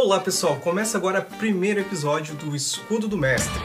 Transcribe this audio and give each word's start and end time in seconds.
Olá 0.00 0.20
pessoal, 0.20 0.54
começa 0.54 0.96
agora 0.96 1.26
o 1.28 1.38
primeiro 1.38 1.80
episódio 1.80 2.32
do 2.36 2.54
Escudo 2.54 3.08
do 3.08 3.18
Mestre. 3.18 3.60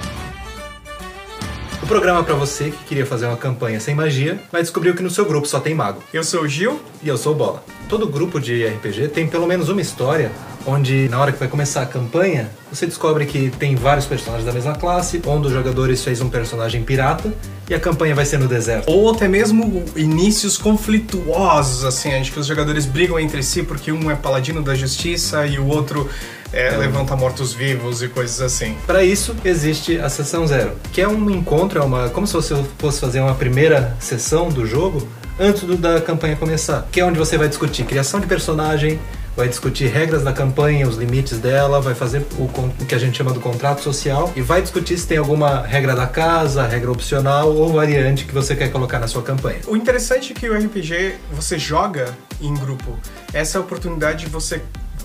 O 1.83 1.85
programa 1.85 2.23
para 2.23 2.33
você 2.33 2.71
que 2.71 2.85
queria 2.85 3.05
fazer 3.05 3.27
uma 3.27 3.37
campanha 3.37 3.79
sem 3.79 3.93
magia, 3.93 4.41
mas 4.51 4.63
descobriu 4.63 4.95
que 4.95 5.03
no 5.03 5.11
seu 5.11 5.25
grupo 5.25 5.47
só 5.47 5.59
tem 5.59 5.75
mago. 5.75 6.03
Eu 6.11 6.23
sou 6.23 6.41
o 6.41 6.47
Gil. 6.47 6.81
E 7.03 7.07
eu 7.07 7.19
sou 7.19 7.33
o 7.33 7.35
Bola. 7.35 7.63
Todo 7.87 8.07
grupo 8.07 8.39
de 8.39 8.65
RPG 8.65 9.09
tem 9.09 9.27
pelo 9.27 9.45
menos 9.45 9.69
uma 9.69 9.79
história 9.79 10.31
onde 10.65 11.07
na 11.07 11.19
hora 11.19 11.31
que 11.31 11.37
vai 11.37 11.47
começar 11.47 11.83
a 11.83 11.85
campanha, 11.85 12.49
você 12.71 12.87
descobre 12.87 13.27
que 13.27 13.51
tem 13.51 13.75
vários 13.75 14.07
personagens 14.07 14.43
da 14.43 14.51
mesma 14.51 14.73
classe, 14.73 15.21
um 15.27 15.39
dos 15.39 15.51
jogadores 15.51 16.03
fez 16.03 16.19
um 16.19 16.29
personagem 16.29 16.83
pirata 16.83 17.31
e 17.69 17.73
a 17.73 17.79
campanha 17.79 18.13
vai 18.13 18.25
ser 18.25 18.37
no 18.37 18.47
deserto. 18.47 18.89
Ou 18.89 19.11
até 19.11 19.27
mesmo 19.27 19.83
inícios 19.95 20.57
conflituosos, 20.57 21.83
assim, 21.85 22.13
onde 22.13 22.31
que 22.31 22.39
os 22.39 22.45
jogadores 22.45 22.85
brigam 22.85 23.19
entre 23.19 23.41
si 23.41 23.63
porque 23.63 23.91
um 23.91 24.11
é 24.11 24.15
paladino 24.15 24.61
da 24.61 24.75
justiça 24.75 25.45
e 25.45 25.59
o 25.59 25.67
outro 25.67 26.09
é, 26.51 26.67
é. 26.67 26.77
levanta 26.77 27.15
mortos-vivos 27.15 28.03
e 28.03 28.07
coisas 28.07 28.41
assim. 28.41 28.75
Para 28.85 29.03
isso 29.03 29.35
existe 29.43 29.97
a 29.97 30.09
sessão 30.09 30.45
zero, 30.45 30.73
que 30.91 31.01
é 31.01 31.07
um 31.07 31.29
encontro, 31.29 31.79
é 31.79 31.83
uma 31.83 32.09
como 32.09 32.27
se 32.27 32.33
você 32.33 32.55
fosse 32.77 32.99
fazer 32.99 33.19
uma 33.19 33.33
primeira 33.33 33.95
sessão 33.99 34.49
do 34.49 34.65
jogo 34.65 35.07
antes 35.39 35.63
do, 35.63 35.75
da 35.75 35.99
campanha 35.99 36.35
começar, 36.35 36.87
que 36.91 36.99
é 36.99 37.05
onde 37.05 37.17
você 37.17 37.37
vai 37.37 37.47
discutir 37.47 37.83
criação 37.85 38.19
de 38.19 38.27
personagem, 38.27 38.99
vai 39.35 39.47
discutir 39.47 39.87
regras 39.87 40.23
da 40.23 40.31
campanha, 40.31 40.87
os 40.87 40.95
limites 40.95 41.39
dela, 41.39 41.81
vai 41.81 41.95
fazer 41.95 42.25
o, 42.37 42.43
o, 42.43 42.85
que 42.87 42.93
a 42.93 42.97
gente 42.97 43.17
chama 43.17 43.31
do 43.31 43.39
contrato 43.39 43.81
social 43.81 44.31
e 44.35 44.41
vai 44.41 44.61
discutir 44.61 44.97
se 44.97 45.07
tem 45.07 45.17
alguma 45.17 45.61
regra 45.61 45.95
da 45.95 46.07
casa, 46.07 46.67
regra 46.67 46.91
opcional 46.91 47.53
ou 47.53 47.73
variante 47.73 48.25
que 48.25 48.33
você 48.33 48.55
quer 48.55 48.71
colocar 48.71 48.99
na 48.99 49.07
sua 49.07 49.23
campanha. 49.23 49.59
O 49.67 49.75
interessante 49.75 50.33
é 50.33 50.35
que 50.35 50.49
o 50.49 50.57
RPG 50.57 51.15
você 51.31 51.57
joga 51.57 52.13
em 52.39 52.53
grupo. 52.53 52.97
Essa 53.33 53.57
é 53.57 53.59
a 53.59 53.61
oportunidade 53.61 54.25
de 54.25 54.31
você 54.31 54.61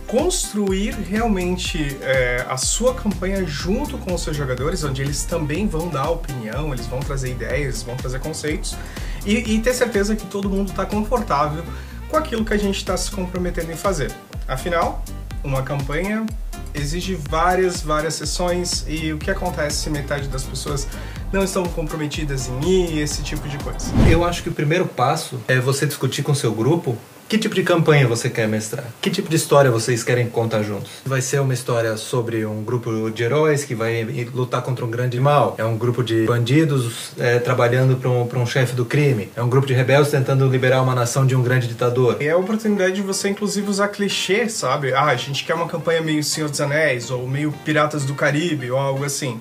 construir 0.06 0.92
realmente 0.92 1.98
é, 2.00 2.44
a 2.48 2.56
sua 2.56 2.94
campanha 2.94 3.44
junto 3.46 3.98
com 3.98 4.14
os 4.14 4.22
seus 4.22 4.34
jogadores, 4.34 4.82
onde 4.82 5.02
eles 5.02 5.24
também 5.24 5.68
vão 5.68 5.88
dar 5.88 6.08
opinião, 6.10 6.72
eles 6.72 6.86
vão 6.86 6.98
trazer 6.98 7.30
ideias, 7.30 7.82
vão 7.82 7.94
trazer 7.94 8.18
conceitos 8.18 8.74
e, 9.26 9.54
e 9.54 9.60
ter 9.60 9.74
certeza 9.74 10.16
que 10.16 10.26
todo 10.26 10.48
mundo 10.48 10.70
está 10.70 10.86
confortável 10.86 11.62
com 12.08 12.16
aquilo 12.16 12.44
que 12.44 12.54
a 12.54 12.58
gente 12.58 12.76
está 12.76 12.96
se 12.96 13.10
comprometendo 13.10 13.70
em 13.70 13.76
fazer. 13.76 14.10
Afinal, 14.46 15.04
uma 15.44 15.62
campanha 15.62 16.26
exige 16.74 17.14
várias, 17.14 17.80
várias 17.80 18.14
sessões 18.14 18.84
e 18.86 19.12
o 19.12 19.18
que 19.18 19.30
acontece 19.30 19.78
se 19.78 19.90
metade 19.90 20.28
das 20.28 20.44
pessoas 20.44 20.86
não 21.32 21.44
estão 21.44 21.64
comprometidas 21.64 22.48
em 22.48 22.68
ir, 22.68 22.98
esse 22.98 23.22
tipo 23.22 23.48
de 23.48 23.58
coisa. 23.58 23.92
Eu 24.10 24.24
acho 24.24 24.42
que 24.42 24.48
o 24.48 24.52
primeiro 24.52 24.86
passo 24.86 25.40
é 25.46 25.58
você 25.58 25.86
discutir 25.86 26.22
com 26.22 26.34
seu 26.34 26.52
grupo 26.52 26.96
que 27.28 27.36
tipo 27.36 27.54
de 27.54 27.62
campanha 27.62 28.08
você 28.08 28.30
quer 28.30 28.48
mestrar? 28.48 28.86
Que 29.02 29.10
tipo 29.10 29.28
de 29.28 29.36
história 29.36 29.70
vocês 29.70 30.02
querem 30.02 30.30
contar 30.30 30.62
juntos? 30.62 30.90
Vai 31.04 31.20
ser 31.20 31.38
uma 31.42 31.52
história 31.52 31.94
sobre 31.98 32.46
um 32.46 32.64
grupo 32.64 33.10
de 33.10 33.22
heróis 33.22 33.64
que 33.64 33.74
vai 33.74 34.02
lutar 34.32 34.62
contra 34.62 34.82
um 34.82 34.90
grande 34.90 35.20
mal? 35.20 35.54
É 35.58 35.64
um 35.64 35.76
grupo 35.76 36.02
de 36.02 36.24
bandidos 36.24 37.12
é, 37.18 37.38
trabalhando 37.38 37.98
para 37.98 38.08
um, 38.08 38.26
um 38.42 38.46
chefe 38.46 38.74
do 38.74 38.86
crime? 38.86 39.28
É 39.36 39.42
um 39.42 39.48
grupo 39.50 39.66
de 39.66 39.74
rebeldes 39.74 40.10
tentando 40.10 40.48
liberar 40.48 40.80
uma 40.80 40.94
nação 40.94 41.26
de 41.26 41.36
um 41.36 41.42
grande 41.42 41.68
ditador? 41.68 42.16
É 42.18 42.30
a 42.30 42.36
oportunidade 42.38 42.94
de 42.94 43.02
você, 43.02 43.28
inclusive, 43.28 43.68
usar 43.68 43.88
clichê, 43.88 44.48
sabe? 44.48 44.94
Ah, 44.94 45.08
a 45.08 45.16
gente 45.16 45.44
quer 45.44 45.52
uma 45.52 45.68
campanha 45.68 46.00
meio 46.00 46.24
Senhor 46.24 46.48
dos 46.48 46.62
Anéis, 46.62 47.10
ou 47.10 47.28
meio 47.28 47.52
Piratas 47.62 48.06
do 48.06 48.14
Caribe, 48.14 48.70
ou 48.70 48.78
algo 48.78 49.04
assim. 49.04 49.38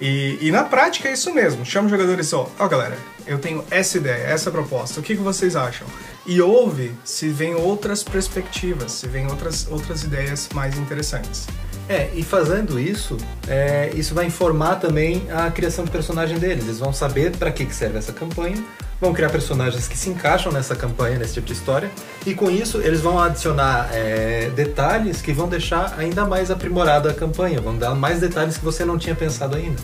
E, 0.00 0.38
e 0.40 0.50
na 0.50 0.64
prática 0.64 1.08
é 1.08 1.12
isso 1.12 1.32
mesmo. 1.32 1.64
Chama 1.64 1.86
os 1.86 1.90
jogadores 1.90 2.30
e 2.30 2.34
ó, 2.34 2.46
ó 2.58 2.68
galera, 2.68 2.96
eu 3.26 3.38
tenho 3.38 3.64
essa 3.70 3.96
ideia, 3.96 4.24
essa 4.24 4.50
proposta, 4.50 5.00
o 5.00 5.02
que, 5.02 5.16
que 5.16 5.22
vocês 5.22 5.56
acham? 5.56 5.86
E 6.24 6.40
ouve 6.40 6.92
se 7.04 7.28
vem 7.28 7.54
outras 7.54 8.02
perspectivas, 8.02 8.92
se 8.92 9.06
vem 9.06 9.26
outras, 9.26 9.66
outras 9.70 10.02
ideias 10.02 10.48
mais 10.54 10.76
interessantes. 10.76 11.46
É, 11.88 12.10
e 12.14 12.22
fazendo 12.22 12.80
isso, 12.80 13.16
é, 13.46 13.90
isso 13.94 14.12
vai 14.12 14.26
informar 14.26 14.76
também 14.76 15.26
a 15.30 15.50
criação 15.50 15.84
de 15.84 15.90
personagem 15.90 16.38
deles. 16.38 16.64
Eles 16.64 16.78
vão 16.80 16.92
saber 16.92 17.36
para 17.36 17.50
que, 17.52 17.64
que 17.64 17.74
serve 17.74 17.98
essa 17.98 18.12
campanha, 18.12 18.62
vão 19.00 19.12
criar 19.12 19.30
personagens 19.30 19.86
que 19.86 19.96
se 19.96 20.08
encaixam 20.08 20.50
nessa 20.50 20.74
campanha, 20.74 21.18
nesse 21.18 21.34
tipo 21.34 21.46
de 21.46 21.52
história, 21.52 21.90
e 22.24 22.34
com 22.34 22.50
isso 22.50 22.78
eles 22.78 23.00
vão 23.00 23.18
adicionar 23.18 23.88
é, 23.92 24.50
detalhes 24.54 25.20
que 25.20 25.32
vão 25.32 25.48
deixar 25.48 25.94
ainda 25.98 26.24
mais 26.24 26.50
aprimorada 26.50 27.10
a 27.10 27.14
campanha, 27.14 27.60
vão 27.60 27.76
dar 27.76 27.94
mais 27.94 28.20
detalhes 28.20 28.56
que 28.56 28.64
você 28.64 28.84
não 28.84 28.98
tinha 28.98 29.14
pensado 29.14 29.56
ainda 29.56 29.80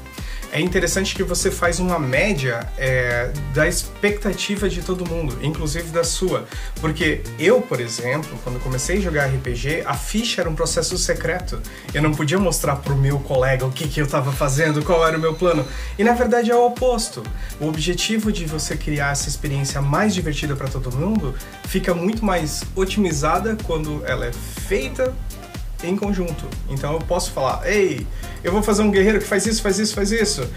é 0.52 0.60
interessante 0.60 1.14
que 1.14 1.22
você 1.22 1.50
faz 1.50 1.80
uma 1.80 1.98
média 1.98 2.68
é, 2.76 3.32
da 3.54 3.66
expectativa 3.66 4.68
de 4.68 4.82
todo 4.82 5.08
mundo, 5.08 5.38
inclusive 5.42 5.88
da 5.88 6.04
sua. 6.04 6.44
Porque 6.78 7.22
eu, 7.38 7.62
por 7.62 7.80
exemplo, 7.80 8.38
quando 8.44 8.60
comecei 8.60 8.98
a 8.98 9.00
jogar 9.00 9.26
RPG, 9.28 9.82
a 9.86 9.94
ficha 9.94 10.42
era 10.42 10.50
um 10.50 10.54
processo 10.54 10.98
secreto. 10.98 11.58
Eu 11.94 12.02
não 12.02 12.12
podia 12.12 12.38
mostrar 12.38 12.76
pro 12.76 12.94
meu 12.94 13.18
colega 13.18 13.64
o 13.64 13.72
que, 13.72 13.88
que 13.88 13.98
eu 13.98 14.04
estava 14.04 14.30
fazendo, 14.30 14.84
qual 14.84 15.06
era 15.08 15.16
o 15.16 15.20
meu 15.20 15.32
plano. 15.32 15.66
E 15.98 16.04
na 16.04 16.12
verdade 16.12 16.50
é 16.50 16.54
o 16.54 16.66
oposto. 16.66 17.22
O 17.58 17.66
objetivo 17.66 18.30
de 18.30 18.44
você 18.44 18.76
criar 18.76 19.12
essa 19.12 19.30
experiência 19.30 19.80
mais 19.80 20.14
divertida 20.14 20.54
para 20.54 20.68
todo 20.68 20.94
mundo 20.94 21.34
fica 21.64 21.94
muito 21.94 22.22
mais 22.22 22.62
otimizada 22.76 23.56
quando 23.64 24.02
ela 24.04 24.26
é 24.26 24.32
feita 24.32 25.14
em 25.88 25.96
conjunto. 25.96 26.46
Então 26.68 26.94
eu 26.94 26.98
posso 27.00 27.32
falar, 27.32 27.62
ei, 27.70 28.06
eu 28.42 28.52
vou 28.52 28.62
fazer 28.62 28.82
um 28.82 28.90
guerreiro 28.90 29.18
que 29.18 29.26
faz 29.26 29.46
isso, 29.46 29.62
faz 29.62 29.78
isso, 29.78 29.94
faz 29.94 30.12
isso. 30.12 30.48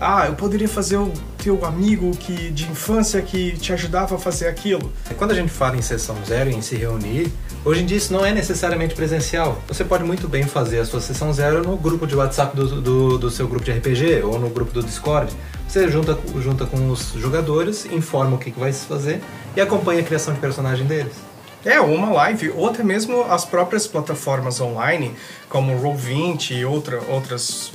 Ah, 0.00 0.26
eu 0.26 0.34
poderia 0.34 0.68
fazer 0.68 0.96
o 0.96 1.12
teu 1.38 1.64
amigo 1.64 2.10
que 2.16 2.50
de 2.50 2.64
infância 2.64 3.22
que 3.22 3.52
te 3.52 3.72
ajudava 3.72 4.16
a 4.16 4.18
fazer 4.18 4.48
aquilo. 4.48 4.92
Quando 5.16 5.30
a 5.30 5.34
gente 5.34 5.50
fala 5.50 5.76
em 5.76 5.82
sessão 5.82 6.16
zero, 6.26 6.50
em 6.50 6.60
se 6.60 6.74
reunir, 6.74 7.32
hoje 7.64 7.82
em 7.82 7.86
dia 7.86 7.96
isso 7.96 8.12
não 8.12 8.26
é 8.26 8.32
necessariamente 8.32 8.94
presencial. 8.94 9.62
Você 9.68 9.84
pode 9.84 10.02
muito 10.02 10.28
bem 10.28 10.42
fazer 10.42 10.80
a 10.80 10.84
sua 10.84 11.00
sessão 11.00 11.32
zero 11.32 11.62
no 11.62 11.76
grupo 11.76 12.06
de 12.06 12.16
WhatsApp 12.16 12.56
do, 12.56 12.80
do, 12.80 13.18
do 13.18 13.30
seu 13.30 13.46
grupo 13.46 13.64
de 13.64 13.70
RPG 13.70 14.22
ou 14.24 14.38
no 14.38 14.50
grupo 14.50 14.72
do 14.72 14.82
Discord. 14.82 15.32
Você 15.68 15.88
junta, 15.88 16.18
junta 16.40 16.66
com 16.66 16.90
os 16.90 17.12
jogadores, 17.12 17.86
informa 17.86 18.36
o 18.36 18.38
que, 18.38 18.50
que 18.50 18.58
vai 18.58 18.72
se 18.72 18.84
fazer 18.86 19.20
e 19.56 19.60
acompanha 19.60 20.00
a 20.00 20.04
criação 20.04 20.34
de 20.34 20.40
personagem 20.40 20.86
deles. 20.86 21.33
É, 21.64 21.80
uma 21.80 22.10
live, 22.10 22.50
ou 22.50 22.68
até 22.68 22.82
mesmo 22.82 23.22
as 23.24 23.44
próprias 23.44 23.86
plataformas 23.86 24.60
online, 24.60 25.16
como 25.48 25.74
o 25.74 25.82
Roll20 25.82 26.50
e 26.50 26.64
outra, 26.64 27.00
outras 27.08 27.72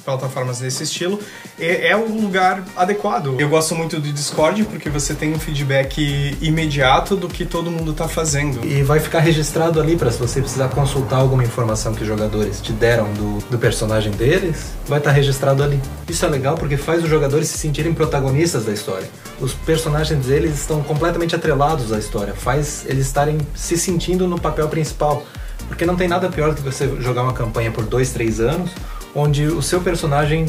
plataformas 0.00 0.58
desse 0.60 0.82
estilo, 0.82 1.18
é, 1.58 1.88
é, 1.88 1.96
o 1.96 2.06
lugar 2.20 2.64
adequado. 2.76 3.36
Eu 3.38 3.48
gosto 3.48 3.74
muito 3.74 4.00
do 4.00 4.12
Discord 4.12 4.64
porque 4.64 4.88
você 4.88 5.14
tem 5.14 5.32
um 5.32 5.38
feedback 5.38 6.36
imediato 6.40 7.16
do 7.16 7.28
que 7.28 7.44
todo 7.44 7.70
mundo 7.70 7.92
está 7.92 8.08
fazendo. 8.08 8.64
E 8.64 8.82
vai 8.82 9.00
ficar 9.00 9.20
registrado 9.20 9.80
ali 9.80 9.96
para 9.96 10.10
se 10.10 10.18
você 10.18 10.40
precisar 10.40 10.68
consultar 10.68 11.18
alguma 11.18 11.44
informação 11.44 11.94
que 11.94 12.02
os 12.02 12.08
jogadores 12.08 12.60
te 12.60 12.72
deram 12.72 13.12
do, 13.14 13.38
do 13.50 13.58
personagem 13.58 14.12
deles, 14.12 14.72
vai 14.86 14.98
estar 14.98 15.10
tá 15.10 15.16
registrado 15.16 15.62
ali. 15.62 15.80
Isso 16.08 16.24
é 16.24 16.28
legal 16.28 16.56
porque 16.56 16.76
faz 16.76 17.02
os 17.02 17.08
jogadores 17.08 17.48
se 17.48 17.58
sentirem 17.58 17.92
protagonistas 17.94 18.64
da 18.64 18.72
história. 18.72 19.08
Os 19.40 19.54
personagens 19.54 20.26
deles 20.26 20.58
estão 20.58 20.82
completamente 20.82 21.34
atrelados 21.34 21.92
à 21.92 21.98
história, 21.98 22.34
faz 22.34 22.84
eles 22.86 23.06
estarem 23.06 23.38
se 23.54 23.76
sentindo 23.76 24.26
no 24.26 24.38
papel 24.40 24.68
principal. 24.68 25.24
Porque 25.68 25.86
não 25.86 25.94
tem 25.94 26.08
nada 26.08 26.28
pior 26.28 26.50
do 26.50 26.56
que 26.56 26.62
você 26.62 26.88
jogar 27.00 27.22
uma 27.22 27.32
campanha 27.32 27.70
por 27.70 27.84
dois, 27.84 28.10
três 28.10 28.40
anos 28.40 28.70
onde 29.14 29.44
o 29.46 29.62
seu 29.62 29.80
personagem 29.80 30.46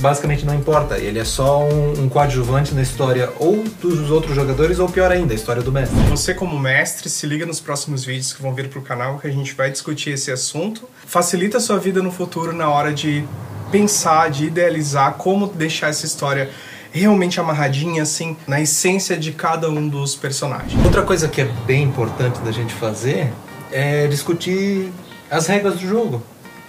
basicamente 0.00 0.44
não 0.44 0.54
importa. 0.54 0.98
Ele 0.98 1.18
é 1.18 1.24
só 1.24 1.62
um, 1.62 2.04
um, 2.04 2.08
coadjuvante 2.08 2.74
na 2.74 2.82
história 2.82 3.32
ou 3.38 3.64
dos 3.80 4.10
outros 4.10 4.34
jogadores, 4.34 4.78
ou 4.78 4.88
pior 4.88 5.10
ainda, 5.10 5.32
a 5.32 5.36
história 5.36 5.62
do 5.62 5.72
mestre. 5.72 5.96
Você, 6.10 6.34
como 6.34 6.58
mestre, 6.58 7.08
se 7.08 7.26
liga 7.26 7.46
nos 7.46 7.60
próximos 7.60 8.04
vídeos 8.04 8.32
que 8.32 8.42
vão 8.42 8.54
vir 8.54 8.68
para 8.68 8.78
o 8.78 8.82
canal 8.82 9.18
que 9.18 9.26
a 9.26 9.30
gente 9.30 9.54
vai 9.54 9.70
discutir 9.70 10.10
esse 10.10 10.30
assunto. 10.30 10.88
Facilita 11.06 11.58
a 11.58 11.60
sua 11.60 11.78
vida 11.78 12.02
no 12.02 12.10
futuro 12.10 12.52
na 12.52 12.68
hora 12.68 12.92
de 12.92 13.24
pensar, 13.70 14.30
de 14.30 14.46
idealizar 14.46 15.14
como 15.14 15.46
deixar 15.46 15.88
essa 15.88 16.06
história 16.06 16.50
realmente 16.92 17.40
amarradinha, 17.40 18.04
assim, 18.04 18.36
na 18.46 18.60
essência 18.60 19.16
de 19.16 19.32
cada 19.32 19.68
um 19.68 19.88
dos 19.88 20.14
personagens. 20.14 20.84
Outra 20.84 21.02
coisa 21.02 21.26
que 21.26 21.40
é 21.40 21.44
bem 21.66 21.82
importante 21.82 22.38
da 22.40 22.52
gente 22.52 22.72
fazer 22.72 23.32
é 23.72 24.06
discutir 24.06 24.92
as 25.28 25.48
regras 25.48 25.74
do 25.74 25.88
jogo. 25.88 26.22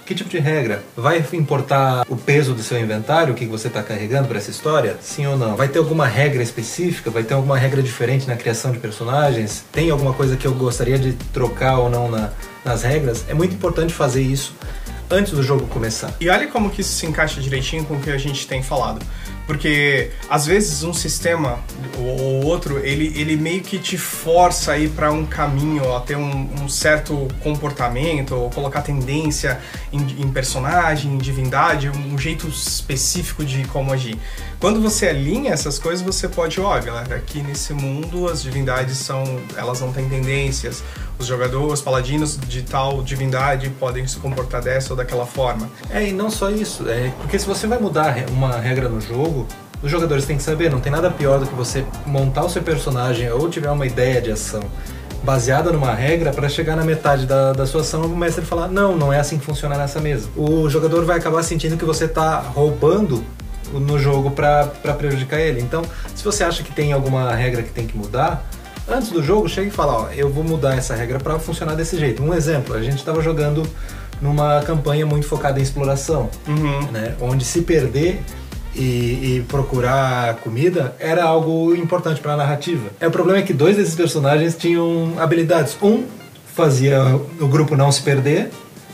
Que 0.06 0.14
tipo 0.14 0.30
de 0.30 0.38
regra? 0.38 0.84
Vai 0.96 1.26
importar 1.34 2.06
o 2.08 2.16
peso 2.16 2.54
do 2.54 2.62
seu 2.62 2.80
inventário, 2.80 3.34
o 3.34 3.36
que 3.36 3.48
você 3.48 3.70
está 3.70 3.82
carregando 3.82 4.28
para 4.28 4.38
essa 4.38 4.52
história? 4.52 4.98
Sim 5.02 5.26
ou 5.26 5.36
não? 5.36 5.56
Vai 5.56 5.68
ter 5.68 5.80
alguma 5.80 6.06
regra 6.06 6.44
específica? 6.44 7.10
Vai 7.10 7.24
ter 7.24 7.34
alguma 7.34 7.58
regra 7.58 7.82
diferente 7.82 8.28
na 8.28 8.36
criação 8.36 8.72
de 8.72 8.78
personagens? 8.78 9.66
Tem 9.72 9.90
alguma 9.90 10.14
coisa 10.14 10.38
que 10.38 10.46
eu 10.46 10.54
gostaria 10.54 11.00
de 11.00 11.14
trocar 11.34 11.80
ou 11.80 11.90
não 11.90 12.08
na, 12.08 12.30
nas 12.64 12.84
regras? 12.84 13.26
É 13.28 13.34
muito 13.34 13.56
importante 13.56 13.96
fazer 13.96 14.22
isso 14.22 14.54
antes 15.10 15.34
do 15.34 15.42
jogo 15.42 15.66
começar. 15.68 16.14
E 16.22 16.30
olha 16.30 16.46
como 16.48 16.70
que 16.70 16.82
isso 16.82 16.94
se 16.94 17.08
encaixa 17.08 17.42
direitinho 17.42 17.84
com 17.86 17.96
o 17.96 18.00
que 18.00 18.12
a 18.12 18.18
gente 18.20 18.46
tem 18.46 18.62
falado. 18.62 19.04
Porque 19.46 20.12
às 20.30 20.46
vezes 20.46 20.84
um 20.84 20.94
sistema 20.94 21.60
ou 21.98 22.46
outro, 22.46 22.80
ele, 22.80 23.14
ele 23.16 23.36
meio 23.36 23.62
que 23.62 23.78
te 23.78 23.98
força 23.98 24.74
a 24.74 24.78
ir 24.78 24.90
para 24.90 25.12
um 25.12 25.26
caminho, 25.26 25.96
a 25.96 26.00
ter 26.00 26.16
um, 26.16 26.50
um, 26.62 26.68
certo 26.68 27.28
comportamento, 27.42 28.36
ou 28.36 28.50
colocar 28.50 28.82
tendência 28.82 29.60
em, 29.94 30.00
em, 30.22 30.32
personagem, 30.32 31.14
em 31.14 31.18
divindade, 31.18 31.90
um 31.90 32.18
jeito 32.18 32.48
específico 32.48 33.46
de 33.46 33.66
como 33.66 33.94
agir. 33.94 34.18
Quando 34.60 34.82
você 34.82 35.08
alinha 35.08 35.54
essas 35.54 35.78
coisas, 35.78 36.04
você 36.04 36.28
pode, 36.28 36.60
ó, 36.60 36.76
oh, 36.76 36.82
galera, 36.82 37.16
aqui 37.16 37.42
nesse 37.42 37.74
mundo 37.74 38.28
as 38.28 38.42
divindades 38.42 38.98
são, 38.98 39.24
elas 39.56 39.80
não 39.80 39.92
têm 39.92 40.10
tendências, 40.10 40.84
os 41.18 41.26
jogadores, 41.26 41.74
os 41.74 41.82
paladinos 41.82 42.38
de 42.38 42.62
tal 42.64 43.02
divindade 43.02 43.70
podem 43.80 44.06
se 44.08 44.18
comportar 44.18 44.62
dessa 44.62 44.94
ou 44.94 44.98
daquela 44.98 45.26
forma. 45.26 45.70
É, 45.90 46.08
e 46.08 46.12
não 46.12 46.30
só 46.30 46.50
isso, 46.50 46.88
é 46.90 47.12
porque 47.22 47.40
se 47.40 47.48
você 47.48 47.68
vai 47.68 47.80
mudar 47.80 48.16
uma 48.30 48.58
regra 48.58 48.90
no 48.90 49.00
jogo, 49.00 49.48
os 49.82 49.92
jogadores 49.92 50.26
têm 50.26 50.38
que 50.38 50.44
saber, 50.44 50.72
não 50.72 50.80
tem 50.80 50.92
nada 50.92 51.12
pior 51.12 51.40
do 51.40 51.46
que 51.46 51.54
você 51.54 51.86
montar 52.06 52.44
o 52.44 52.50
seu 52.50 52.62
personagem 52.62 53.32
ou 53.32 53.50
tiver 53.50 53.70
uma 53.70 53.86
ideia 53.86 54.22
de 54.22 54.32
ação 54.32 54.64
baseada 55.24 55.72
numa 55.72 55.94
regra 55.94 56.32
para 56.32 56.48
chegar 56.48 56.76
na 56.76 56.84
metade 56.84 57.26
da, 57.26 57.52
da 57.52 57.66
sua 57.66 57.82
ação 57.82 58.04
o 58.04 58.16
mestre 58.16 58.46
falar 58.46 58.68
não, 58.68 58.96
não 58.96 59.12
é 59.12 59.20
assim 59.20 59.40
que 59.40 59.46
funciona 59.46 59.76
nessa 59.76 60.00
mesa. 60.00 60.30
O 60.36 60.70
jogador 60.70 61.04
vai 61.04 61.18
acabar 61.18 61.42
sentindo 61.44 61.76
que 61.78 61.86
você 61.86 62.06
está 62.06 62.40
roubando 62.40 63.24
no 63.74 63.98
jogo 63.98 64.32
para 64.32 64.66
prejudicar 64.98 65.40
ele. 65.40 65.62
Então, 65.62 65.84
se 66.14 66.24
você 66.24 66.44
acha 66.44 66.64
que 66.64 66.72
tem 66.72 66.94
alguma 66.94 67.34
regra 67.34 67.64
que 67.64 67.72
tem 67.72 67.88
que 67.88 67.98
mudar, 67.98 68.46
antes 68.88 69.10
do 69.10 69.24
jogo 69.24 69.48
chega 69.48 69.68
e 69.68 69.72
fala, 69.72 69.94
ó, 69.94 70.10
eu 70.12 70.30
vou 70.30 70.44
mudar 70.44 70.76
essa 70.78 70.96
regra 70.96 71.20
para 71.20 71.38
funcionar 71.40 71.76
desse 71.76 71.98
jeito. 71.98 72.24
Um 72.24 72.34
exemplo, 72.34 72.76
a 72.76 72.82
gente 72.82 72.98
estava 72.98 73.22
jogando 73.22 73.64
numa 74.22 74.62
campanha 74.62 75.06
muito 75.06 75.28
focada 75.28 75.60
em 75.60 75.64
exploração, 75.64 76.30
uhum. 76.48 76.92
né, 76.92 77.16
onde 77.20 77.44
se 77.44 77.62
perder 77.62 78.22
e, 78.76 78.80
e, 79.38 79.46
procurar 79.48 80.36
comida 80.38 80.96
era 81.00 81.24
algo 81.24 81.74
importante 81.76 82.20
para 82.22 82.34
a 82.34 82.38
narrativa. 82.38 82.90
É, 83.00 83.08
o 83.08 83.12
problema 83.12 83.40
é 83.40 83.42
que 83.42 83.54
dois 83.54 83.78
desses 83.78 83.96
personagens 83.96 84.56
tinham 84.56 85.14
habilidades. 85.18 85.78
Um 85.82 86.04
fazia 86.54 87.02
o 87.40 87.48
grupo 87.48 87.76
não 87.76 87.92
se 87.92 88.02
perder 88.02 88.50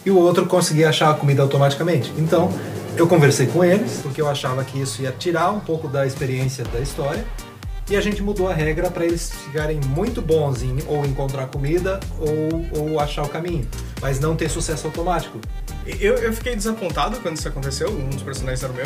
e 0.06 0.10
o 0.10 0.18
outro 0.18 0.46
conseguia 0.46 0.90
achar 0.90 1.12
a 1.12 1.14
comida 1.14 1.42
automaticamente. 1.42 2.12
Então, 2.18 2.52
eu 2.98 3.08
conversei 3.08 3.48
com 3.48 3.64
eles, 3.64 4.00
porque 4.02 4.22
eu 4.22 4.28
achava 4.28 4.64
que 4.64 4.80
isso 4.80 5.02
ia 5.02 5.12
tirar 5.12 5.52
um 5.52 5.60
pouco 5.60 5.88
da 5.88 6.06
experiência 6.06 6.64
da 6.66 6.80
história. 6.80 7.24
E 7.92 7.98
a 7.98 8.00
gente 8.00 8.24
mudou 8.24 8.48
a 8.48 8.54
regra 8.54 8.90
para 8.90 9.04
eles 9.04 9.30
ficarem 9.30 9.78
muito 9.86 10.22
bons 10.22 10.64
em 10.64 10.78
ou 10.88 11.06
encontrar 11.06 11.48
comida 11.48 12.00
ou, 12.18 12.84
ou 12.84 13.00
achar 13.02 13.24
o 13.24 13.28
caminho, 13.28 13.68
mas 14.02 14.18
não 14.18 14.34
ter 14.34 14.50
sucesso 14.50 14.88
automático. 14.88 15.42
Eu, 15.86 16.16
eu 16.16 16.32
fiquei 16.32 16.56
desapontado 16.56 17.20
quando 17.22 17.38
isso 17.38 17.48
aconteceu, 17.48 17.90
um 17.90 18.10
dos 18.10 18.22
personagens 18.22 18.64
era 18.64 18.72
o 18.72 18.76
meu. 18.76 18.86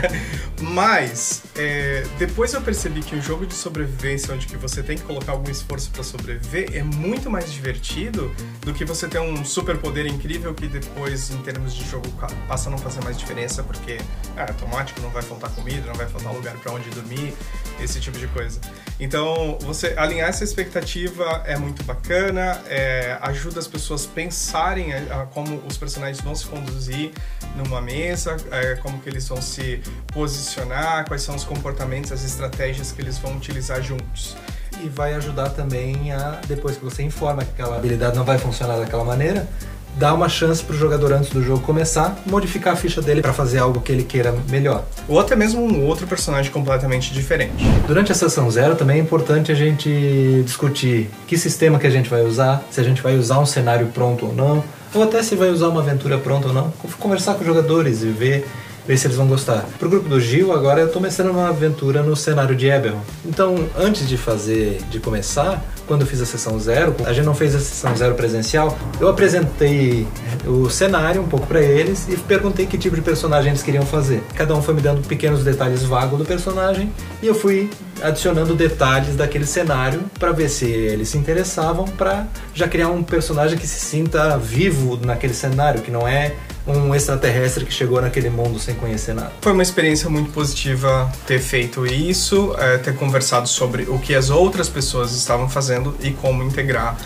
Mas, 0.72 1.42
é, 1.54 2.04
depois 2.18 2.54
eu 2.54 2.62
percebi 2.62 3.02
que 3.02 3.14
o 3.14 3.20
jogo 3.20 3.44
de 3.46 3.54
sobrevivência, 3.54 4.32
onde 4.32 4.46
que 4.46 4.56
você 4.56 4.82
tem 4.82 4.96
que 4.96 5.02
colocar 5.02 5.32
algum 5.32 5.50
esforço 5.50 5.90
para 5.90 6.02
sobreviver, 6.02 6.70
é 6.74 6.82
muito 6.82 7.28
mais 7.28 7.52
divertido 7.52 8.34
do 8.60 8.72
que 8.72 8.84
você 8.84 9.06
ter 9.08 9.18
um 9.18 9.44
superpoder 9.44 10.06
incrível 10.06 10.54
que 10.54 10.66
depois, 10.66 11.30
em 11.30 11.38
termos 11.38 11.74
de 11.74 11.88
jogo, 11.88 12.08
passa 12.48 12.68
a 12.68 12.70
não 12.70 12.78
fazer 12.78 13.02
mais 13.04 13.18
diferença, 13.18 13.62
porque 13.62 13.98
é 14.36 14.40
automático, 14.40 15.00
não 15.00 15.10
vai 15.10 15.22
faltar 15.22 15.50
comida, 15.50 15.86
não 15.86 15.94
vai 15.94 16.06
faltar 16.06 16.32
lugar 16.32 16.56
para 16.56 16.72
onde 16.72 16.88
dormir, 16.90 17.34
esse 17.80 18.00
tipo 18.00 18.18
de 18.18 18.28
coisa. 18.28 18.60
Então, 18.98 19.58
você 19.60 19.94
alinhar 19.96 20.28
essa 20.28 20.44
expectativa 20.44 21.42
é 21.44 21.56
muito 21.56 21.82
bacana, 21.84 22.62
é, 22.66 23.18
ajuda 23.20 23.58
as 23.58 23.66
pessoas 23.66 24.06
a 24.06 24.08
pensarem 24.08 24.92
a, 24.94 25.22
a 25.22 25.26
como 25.26 25.56
os 25.66 25.76
personagens 25.76 26.21
vão 26.22 26.34
se 26.34 26.46
conduzir 26.46 27.12
numa 27.56 27.80
mesa, 27.80 28.36
é, 28.50 28.76
como 28.76 28.98
que 28.98 29.08
eles 29.08 29.28
vão 29.28 29.40
se 29.40 29.80
posicionar, 30.12 31.06
quais 31.06 31.22
são 31.22 31.34
os 31.34 31.44
comportamentos, 31.44 32.12
as 32.12 32.24
estratégias 32.24 32.92
que 32.92 33.02
eles 33.02 33.18
vão 33.18 33.36
utilizar 33.36 33.82
juntos. 33.82 34.36
E 34.82 34.88
vai 34.88 35.14
ajudar 35.14 35.50
também 35.50 36.12
a, 36.12 36.40
depois 36.48 36.76
que 36.76 36.84
você 36.84 37.02
informa 37.02 37.44
que 37.44 37.50
aquela 37.50 37.76
habilidade 37.76 38.16
não 38.16 38.24
vai 38.24 38.38
funcionar 38.38 38.78
daquela 38.78 39.04
maneira, 39.04 39.48
dar 39.96 40.14
uma 40.14 40.28
chance 40.28 40.62
para 40.62 40.74
o 40.74 40.78
jogador 40.78 41.12
antes 41.12 41.30
do 41.30 41.42
jogo 41.42 41.60
começar, 41.60 42.18
modificar 42.26 42.72
a 42.72 42.76
ficha 42.76 43.02
dele 43.02 43.20
para 43.20 43.32
fazer 43.32 43.58
algo 43.58 43.80
que 43.80 43.92
ele 43.92 44.04
queira 44.04 44.34
melhor. 44.48 44.84
Ou 45.06 45.20
até 45.20 45.36
mesmo 45.36 45.62
um 45.62 45.86
outro 45.86 46.06
personagem 46.06 46.50
completamente 46.50 47.12
diferente. 47.12 47.64
Durante 47.86 48.12
a 48.12 48.14
sessão 48.14 48.50
zero 48.50 48.74
também 48.74 48.98
é 48.98 49.02
importante 49.02 49.52
a 49.52 49.54
gente 49.54 50.42
discutir 50.44 51.10
que 51.26 51.36
sistema 51.36 51.78
que 51.78 51.86
a 51.86 51.90
gente 51.90 52.08
vai 52.08 52.22
usar, 52.22 52.62
se 52.70 52.80
a 52.80 52.84
gente 52.84 53.02
vai 53.02 53.16
usar 53.16 53.38
um 53.38 53.46
cenário 53.46 53.88
pronto 53.88 54.26
ou 54.26 54.34
não, 54.34 54.64
ou 54.94 55.02
até 55.02 55.22
se 55.22 55.34
vai 55.34 55.50
usar 55.50 55.68
uma 55.68 55.80
aventura 55.80 56.18
pronta 56.18 56.48
ou 56.48 56.54
não. 56.54 56.72
Conversar 56.98 57.34
com 57.34 57.40
os 57.40 57.46
jogadores 57.46 58.02
e 58.02 58.06
ver 58.06 58.46
ver 58.86 58.96
se 58.96 59.06
eles 59.06 59.16
vão 59.16 59.26
gostar. 59.26 59.64
Pro 59.78 59.88
grupo 59.88 60.08
do 60.08 60.20
Gil, 60.20 60.52
agora 60.52 60.80
eu 60.80 60.88
tô 60.88 60.94
começando 60.94 61.30
uma 61.30 61.48
aventura 61.48 62.02
no 62.02 62.16
cenário 62.16 62.54
de 62.54 62.66
Eberron. 62.66 63.00
Então, 63.24 63.68
antes 63.76 64.08
de 64.08 64.16
fazer, 64.16 64.80
de 64.90 64.98
começar, 64.98 65.64
quando 65.86 66.02
eu 66.02 66.06
fiz 66.06 66.20
a 66.20 66.26
sessão 66.26 66.58
zero, 66.58 66.94
a 67.04 67.12
gente 67.12 67.24
não 67.24 67.34
fez 67.34 67.54
a 67.54 67.58
sessão 67.58 67.94
zero 67.96 68.14
presencial, 68.14 68.76
eu 69.00 69.08
apresentei 69.08 70.06
o 70.46 70.68
cenário 70.68 71.22
um 71.22 71.28
pouco 71.28 71.46
para 71.46 71.60
eles 71.60 72.08
e 72.08 72.16
perguntei 72.16 72.66
que 72.66 72.76
tipo 72.76 72.96
de 72.96 73.02
personagem 73.02 73.50
eles 73.50 73.62
queriam 73.62 73.84
fazer. 73.84 74.22
Cada 74.34 74.54
um 74.54 74.62
foi 74.62 74.74
me 74.74 74.80
dando 74.80 75.06
pequenos 75.06 75.44
detalhes 75.44 75.82
vagos 75.82 76.18
do 76.18 76.24
personagem 76.24 76.92
e 77.22 77.26
eu 77.26 77.34
fui 77.34 77.70
adicionando 78.02 78.54
detalhes 78.54 79.16
daquele 79.16 79.46
cenário 79.46 80.02
para 80.18 80.32
ver 80.32 80.48
se 80.48 80.66
eles 80.66 81.08
se 81.08 81.18
interessavam 81.18 81.86
para 81.86 82.26
já 82.54 82.68
criar 82.68 82.88
um 82.88 83.02
personagem 83.02 83.58
que 83.58 83.66
se 83.66 83.80
sinta 83.80 84.36
vivo 84.36 84.98
naquele 85.04 85.34
cenário, 85.34 85.80
que 85.82 85.90
não 85.90 86.06
é 86.06 86.34
um 86.66 86.94
extraterrestre 86.94 87.64
que 87.64 87.72
chegou 87.72 88.00
naquele 88.00 88.30
mundo 88.30 88.58
sem 88.58 88.74
conhecer 88.74 89.14
nada. 89.14 89.32
Foi 89.40 89.52
uma 89.52 89.62
experiência 89.62 90.08
muito 90.08 90.30
positiva 90.30 91.10
ter 91.26 91.40
feito 91.40 91.84
isso, 91.86 92.54
é, 92.58 92.78
ter 92.78 92.94
conversado 92.94 93.48
sobre 93.48 93.84
o 93.84 93.98
que 93.98 94.14
as 94.14 94.30
outras 94.30 94.68
pessoas 94.68 95.12
estavam 95.12 95.48
fazendo 95.48 95.96
e 96.00 96.12
como 96.12 96.42
integrar 96.42 96.96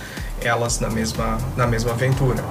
elas 0.42 0.78
na 0.80 0.90
mesma, 0.90 1.38
na 1.56 1.66
mesma 1.66 1.92
aventura. 1.92 2.44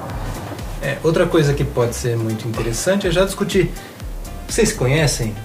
É, 0.82 0.98
outra 1.04 1.26
coisa 1.26 1.54
que 1.54 1.64
pode 1.64 1.96
ser 1.96 2.18
muito 2.18 2.48
interessante 2.48 3.08
é 3.08 3.12
já 3.12 3.24
discutir. 3.24 3.72
Vocês 4.48 4.70
se 4.70 4.76
conhecem? 4.76 5.36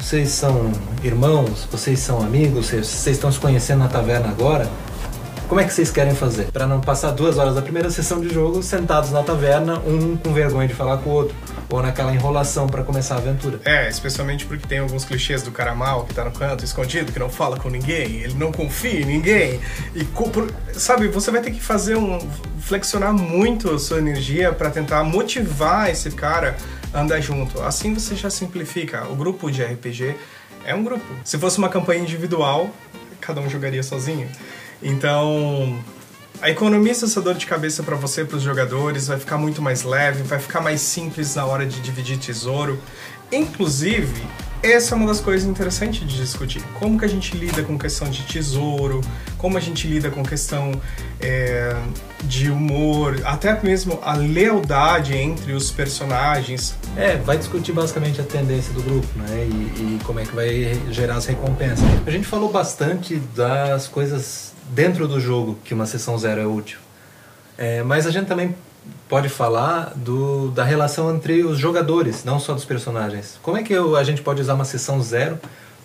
Vocês 0.00 0.30
são 0.30 0.72
irmãos? 1.04 1.68
Vocês 1.70 2.00
são 2.00 2.22
amigos? 2.22 2.70
Vocês 2.70 3.06
estão 3.06 3.30
se 3.30 3.38
conhecendo 3.38 3.80
na 3.80 3.88
taverna 3.88 4.30
agora? 4.30 4.68
Como 5.46 5.60
é 5.60 5.64
que 5.64 5.72
vocês 5.72 5.90
querem 5.90 6.14
fazer? 6.14 6.46
Para 6.50 6.66
não 6.66 6.80
passar 6.80 7.10
duas 7.10 7.36
horas 7.36 7.54
da 7.54 7.60
primeira 7.60 7.90
sessão 7.90 8.18
de 8.18 8.32
jogo 8.32 8.62
sentados 8.62 9.10
na 9.10 9.22
taverna, 9.22 9.78
um 9.80 10.16
com 10.16 10.32
vergonha 10.32 10.66
de 10.66 10.74
falar 10.74 10.98
com 10.98 11.10
o 11.10 11.12
outro, 11.12 11.36
ou 11.68 11.82
naquela 11.82 12.14
enrolação 12.14 12.66
para 12.66 12.82
começar 12.82 13.16
a 13.16 13.18
aventura. 13.18 13.60
É, 13.64 13.88
especialmente 13.88 14.46
porque 14.46 14.66
tem 14.66 14.78
alguns 14.78 15.04
clichês 15.04 15.42
do 15.42 15.50
cara 15.50 15.74
mal 15.74 16.04
que 16.04 16.14
tá 16.14 16.24
no 16.24 16.30
canto, 16.30 16.64
escondido, 16.64 17.12
que 17.12 17.18
não 17.18 17.28
fala 17.28 17.58
com 17.58 17.68
ninguém, 17.68 18.22
ele 18.22 18.34
não 18.34 18.50
confia 18.50 19.02
em 19.02 19.04
ninguém. 19.04 19.60
E, 19.94 20.06
sabe, 20.72 21.08
você 21.08 21.30
vai 21.30 21.42
ter 21.42 21.50
que 21.50 21.60
fazer 21.60 21.96
um. 21.96 22.18
flexionar 22.60 23.12
muito 23.12 23.70
a 23.70 23.78
sua 23.78 23.98
energia 23.98 24.52
para 24.52 24.70
tentar 24.70 25.04
motivar 25.04 25.90
esse 25.90 26.10
cara 26.10 26.56
andar 26.94 27.20
junto. 27.20 27.60
Assim 27.62 27.94
você 27.94 28.14
já 28.14 28.30
simplifica. 28.30 29.06
O 29.08 29.16
grupo 29.16 29.50
de 29.50 29.62
RPG 29.62 30.16
é 30.64 30.74
um 30.74 30.82
grupo. 30.82 31.06
Se 31.24 31.38
fosse 31.38 31.58
uma 31.58 31.68
campanha 31.68 32.00
individual, 32.00 32.70
cada 33.20 33.40
um 33.40 33.48
jogaria 33.48 33.82
sozinho. 33.82 34.28
Então, 34.82 35.78
a 36.40 36.48
economia 36.48 36.92
essa 36.92 37.20
dor 37.20 37.34
de 37.34 37.46
cabeça 37.46 37.82
para 37.82 37.96
você, 37.96 38.24
para 38.24 38.36
os 38.36 38.42
jogadores, 38.42 39.08
vai 39.08 39.18
ficar 39.18 39.36
muito 39.36 39.60
mais 39.60 39.82
leve, 39.82 40.22
vai 40.22 40.38
ficar 40.38 40.60
mais 40.60 40.80
simples 40.80 41.34
na 41.34 41.44
hora 41.44 41.66
de 41.66 41.80
dividir 41.80 42.18
tesouro. 42.18 42.78
Inclusive, 43.30 44.26
essa 44.62 44.94
é 44.94 44.96
uma 44.96 45.06
das 45.06 45.20
coisas 45.20 45.48
interessantes 45.48 46.06
de 46.06 46.16
discutir. 46.16 46.62
Como 46.78 46.98
que 46.98 47.04
a 47.04 47.08
gente 47.08 47.36
lida 47.36 47.62
com 47.62 47.78
questão 47.78 48.10
de 48.10 48.22
tesouro, 48.22 49.00
como 49.38 49.56
a 49.56 49.60
gente 49.60 49.86
lida 49.86 50.10
com 50.10 50.22
questão 50.22 50.72
é, 51.20 51.74
de 52.24 52.50
humor, 52.50 53.20
até 53.24 53.58
mesmo 53.62 53.98
a 54.02 54.14
lealdade 54.14 55.16
entre 55.16 55.52
os 55.52 55.70
personagens. 55.70 56.74
É, 56.96 57.16
vai 57.16 57.38
discutir 57.38 57.72
basicamente 57.72 58.20
a 58.20 58.24
tendência 58.24 58.72
do 58.72 58.82
grupo, 58.82 59.08
né? 59.16 59.48
E, 59.50 59.96
e 59.96 60.00
como 60.04 60.20
é 60.20 60.24
que 60.24 60.34
vai 60.34 60.78
gerar 60.90 61.16
as 61.16 61.26
recompensas. 61.26 61.84
A 62.06 62.10
gente 62.10 62.26
falou 62.26 62.50
bastante 62.50 63.16
das 63.34 63.88
coisas 63.88 64.52
dentro 64.70 65.08
do 65.08 65.18
jogo 65.20 65.58
que 65.64 65.72
uma 65.72 65.86
sessão 65.86 66.18
zero 66.18 66.40
é 66.40 66.46
útil. 66.46 66.78
É, 67.56 67.82
mas 67.82 68.06
a 68.06 68.10
gente 68.10 68.26
também 68.26 68.54
pode 69.10 69.28
falar 69.28 69.92
do, 69.96 70.50
da 70.52 70.62
relação 70.62 71.12
entre 71.12 71.42
os 71.42 71.58
jogadores, 71.58 72.24
não 72.24 72.38
só 72.38 72.54
dos 72.54 72.64
personagens. 72.64 73.38
Como 73.42 73.56
é 73.56 73.62
que 73.62 73.72
eu, 73.72 73.96
a 73.96 74.04
gente 74.04 74.22
pode 74.22 74.40
usar 74.40 74.54
uma 74.54 74.64
sessão 74.64 75.02
zero 75.02 75.38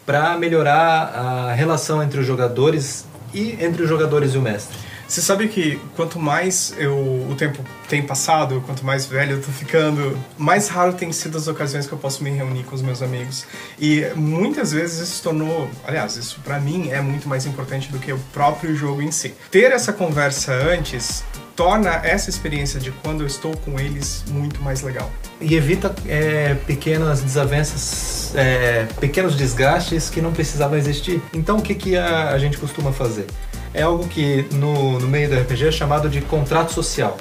para 0.06 0.38
melhorar 0.38 1.50
a 1.50 1.54
relação 1.54 2.04
entre 2.04 2.20
os 2.20 2.28
jogadores 2.28 3.04
e 3.34 3.58
entre 3.60 3.82
os 3.82 3.90
jogadores 3.90 4.36
e 4.36 4.38
o 4.38 4.42
mestre? 4.42 4.78
Você 5.08 5.22
sabe 5.22 5.48
que 5.48 5.80
quanto 5.96 6.20
mais 6.20 6.74
eu, 6.78 6.96
o 6.96 7.36
tempo 7.38 7.64
tem 7.88 8.02
passado, 8.02 8.62
quanto 8.66 8.84
mais 8.84 9.06
velho 9.06 9.34
eu 9.34 9.42
tô 9.42 9.52
ficando, 9.52 10.18
mais 10.38 10.68
raro 10.68 10.94
tem 10.94 11.12
sido 11.12 11.38
as 11.38 11.48
ocasiões 11.48 11.86
que 11.86 11.94
eu 11.94 11.98
posso 11.98 12.24
me 12.24 12.32
reunir 12.32 12.64
com 12.64 12.76
os 12.76 12.82
meus 12.82 13.02
amigos. 13.04 13.46
E 13.80 14.04
muitas 14.16 14.72
vezes 14.72 15.00
isso 15.00 15.18
se 15.18 15.22
tornou, 15.22 15.70
aliás, 15.88 16.16
isso 16.16 16.40
para 16.44 16.60
mim 16.60 16.90
é 16.90 17.02
muito 17.02 17.30
mais 17.30 17.46
importante 17.46 17.92
do 17.92 18.00
que 18.00 18.12
o 18.12 18.20
próprio 18.34 18.76
jogo 18.76 19.02
em 19.02 19.12
si. 19.12 19.34
Ter 19.52 19.72
essa 19.72 19.94
conversa 19.94 20.54
antes 20.54 21.24
torna 21.56 22.02
essa 22.04 22.30
experiência 22.30 22.80
de 22.80 22.92
quando 22.92 23.22
eu 23.22 23.28
estou 23.28 23.56
com 23.58 23.80
eles 23.80 24.24
muito 24.30 24.62
mais 24.62 24.82
legal. 24.82 25.10
E 25.40 25.56
evita 25.56 25.94
é, 26.08 26.56
pequenas 26.66 27.22
desavenças, 27.22 28.34
é, 28.36 28.88
pequenos 29.00 29.36
desgastes 29.36 30.10
que 30.10 30.22
não 30.22 30.34
precisavam 30.34 30.78
existir. 30.78 31.22
Então 31.34 31.58
o 31.58 31.62
que, 31.62 31.76
que 31.76 31.96
a, 31.96 32.30
a 32.30 32.38
gente 32.38 32.58
costuma 32.58 32.92
fazer? 32.92 33.28
é 33.76 33.82
algo 33.82 34.08
que 34.08 34.48
no, 34.54 35.00
no 35.00 35.08
meio 35.08 35.30
do 35.30 35.36
RPG 35.36 35.68
é 35.68 35.72
chamado 35.72 36.10
de 36.10 36.22
contrato 36.22 36.72
social. 36.72 37.18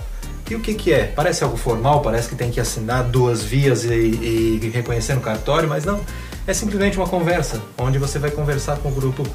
E 0.48 0.54
o 0.54 0.60
que, 0.60 0.74
que 0.74 0.92
é? 0.92 1.04
Parece 1.04 1.42
algo 1.42 1.56
formal, 1.56 2.00
parece 2.00 2.28
que 2.28 2.36
tem 2.36 2.50
que 2.50 2.60
assinar 2.60 3.02
duas 3.02 3.42
vias 3.42 3.84
e, 3.84 3.88
e 3.88 4.70
reconhecer 4.72 5.14
no 5.14 5.20
cartório, 5.20 5.68
mas 5.68 5.84
não. 5.84 6.00
É 6.46 6.52
simplesmente 6.52 6.96
uma 6.96 7.08
conversa, 7.08 7.60
onde 7.76 7.98
você 7.98 8.18
vai 8.18 8.30
conversar 8.30 8.76
com 8.76 8.90
o 8.90 8.92
grupo 8.92 9.26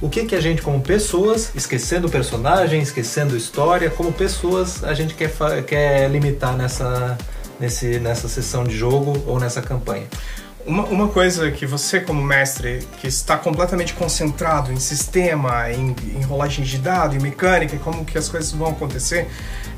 o 0.00 0.08
que 0.08 0.24
que 0.24 0.34
a 0.34 0.40
gente 0.40 0.62
como 0.62 0.80
pessoas, 0.80 1.52
esquecendo 1.54 2.06
o 2.06 2.10
personagem, 2.10 2.80
esquecendo 2.80 3.36
história, 3.36 3.90
como 3.90 4.12
pessoas 4.12 4.84
a 4.84 4.94
gente 4.94 5.14
quer, 5.14 5.30
quer 5.66 6.08
limitar 6.10 6.56
nessa, 6.56 7.18
nesse, 7.58 7.98
nessa 7.98 8.28
sessão 8.28 8.64
de 8.64 8.76
jogo 8.76 9.22
ou 9.26 9.40
nessa 9.40 9.60
campanha. 9.60 10.06
Uma, 10.66 10.84
uma 10.84 11.08
coisa 11.08 11.50
que 11.50 11.64
você, 11.64 12.00
como 12.00 12.22
mestre, 12.22 12.86
que 13.00 13.06
está 13.06 13.38
completamente 13.38 13.94
concentrado 13.94 14.72
em 14.72 14.78
sistema, 14.78 15.70
em, 15.70 15.96
em 16.14 16.22
rolagem 16.22 16.64
de 16.64 16.76
dado, 16.78 17.16
em 17.16 17.18
mecânica, 17.18 17.74
e 17.74 17.78
como 17.78 18.04
que 18.04 18.18
as 18.18 18.28
coisas 18.28 18.52
vão 18.52 18.68
acontecer, 18.68 19.28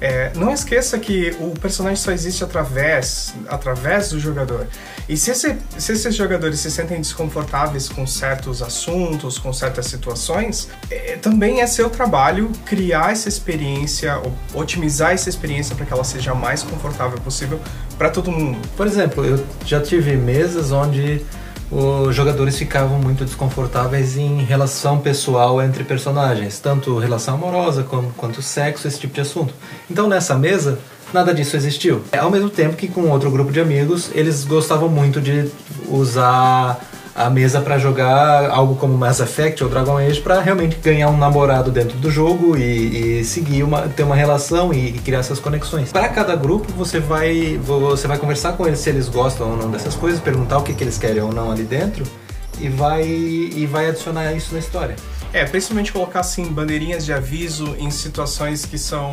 é, 0.00 0.32
não 0.34 0.52
esqueça 0.52 0.99
que 0.99 1.37
o 1.38 1.50
personagem 1.58 1.96
só 1.96 2.10
existe 2.10 2.42
através, 2.42 3.34
através 3.49 4.10
do 4.10 4.18
jogador. 4.18 4.66
E 5.08 5.16
se, 5.16 5.30
esse, 5.30 5.56
se 5.78 5.92
esses 5.92 6.14
jogadores 6.14 6.58
se 6.60 6.70
sentem 6.70 6.99
desconfortáveis 6.99 7.88
com 7.88 8.06
certos 8.06 8.62
assuntos, 8.62 9.38
com 9.38 9.52
certas 9.52 9.87
situações, 9.87 10.68
é, 10.90 11.16
também 11.16 11.60
é 11.60 11.66
seu 11.66 11.90
trabalho 11.90 12.50
criar 12.64 13.12
essa 13.12 13.28
experiência, 13.28 14.20
otimizar 14.54 15.12
essa 15.12 15.28
experiência 15.28 15.76
para 15.76 15.84
que 15.84 15.92
ela 15.92 16.04
seja 16.04 16.32
a 16.32 16.34
mais 16.34 16.62
confortável 16.62 17.18
possível 17.20 17.60
para 18.00 18.09
todo 18.09 18.33
mundo. 18.33 18.57
Por 18.78 18.87
exemplo, 18.87 19.23
eu 19.23 19.38
já 19.66 19.78
tive 19.78 20.16
mesas 20.16 20.73
onde 20.73 21.21
os 21.71 22.16
jogadores 22.16 22.57
ficavam 22.57 22.99
muito 22.99 23.26
desconfortáveis 23.26 24.16
em 24.16 24.42
relação 24.42 24.99
pessoal 25.00 25.61
entre 25.61 25.85
personagens, 25.85 26.59
tanto 26.59 26.99
relação 26.99 27.35
amorosa 27.35 27.83
como, 27.83 28.11
quanto 28.16 28.40
sexo, 28.40 28.88
esse 28.88 28.99
tipo 28.99 29.12
de 29.12 29.21
assunto. 29.21 29.52
Então 29.90 30.09
nessa 30.09 30.35
mesa 30.35 30.78
nada 31.12 31.35
disso 31.35 31.57
existiu. 31.57 32.00
Ao 32.19 32.30
mesmo 32.30 32.49
tempo 32.49 32.75
que 32.75 32.88
com 32.88 33.02
outro 33.11 33.30
grupo 33.30 33.52
de 33.52 33.61
amigos 33.61 34.11
eles 34.14 34.45
gostavam 34.45 34.88
muito 34.88 35.21
de 35.21 35.50
usar 35.87 36.80
a 37.14 37.29
mesa 37.29 37.61
para 37.61 37.79
jogar 37.79 38.50
algo 38.50 38.76
como 38.76 38.97
Mass 38.97 39.21
Effect 39.21 39.62
ou 39.64 39.71
Dragon 39.71 39.99
Age 39.99 40.21
para 40.21 40.40
realmente 40.40 40.76
ganhar 40.76 41.09
um 41.09 41.17
namorado 41.17 41.71
dentro 41.71 41.99
do 41.99 42.11
jogo 42.11 42.57
e, 42.57 43.21
e 43.21 43.25
seguir 43.25 43.62
uma 43.62 43.83
ter 43.88 44.02
uma 44.02 44.14
relação 44.14 44.73
e, 44.73 44.88
e 44.88 44.99
criar 44.99 45.19
essas 45.19 45.38
conexões. 45.38 45.93
Para 45.93 46.09
cada 46.09 46.37
grupo 46.37 46.73
você 46.73 47.00
vai 47.00 47.59
você 47.59 48.07
vai 48.07 48.19
conversar 48.19 48.52
com 48.52 48.67
eles 48.67 48.79
se 48.79 48.90
eles 48.90 49.09
gostam 49.09 49.50
ou 49.50 49.57
não 49.57 49.71
dessas 49.71 49.95
coisas, 49.95 50.21
perguntar 50.21 50.59
o 50.59 50.62
que, 50.62 50.73
que 50.73 50.85
eles 50.85 50.99
querem 50.99 51.23
ou 51.23 51.33
não 51.33 51.50
ali 51.50 51.64
dentro 51.64 52.05
e 52.61 52.69
vai 52.69 53.02
e 53.05 53.67
vai 53.67 53.88
adicionar 53.88 54.33
isso 54.33 54.52
na 54.52 54.61
história. 54.61 54.97
É, 55.33 55.45
principalmente 55.45 55.93
colocar 55.93 56.21
assim 56.21 56.45
bandeirinhas 56.47 57.05
de 57.05 57.12
aviso 57.12 57.76
em 57.79 57.90
situações 57.90 58.64
que 58.64 58.76
são 58.76 59.11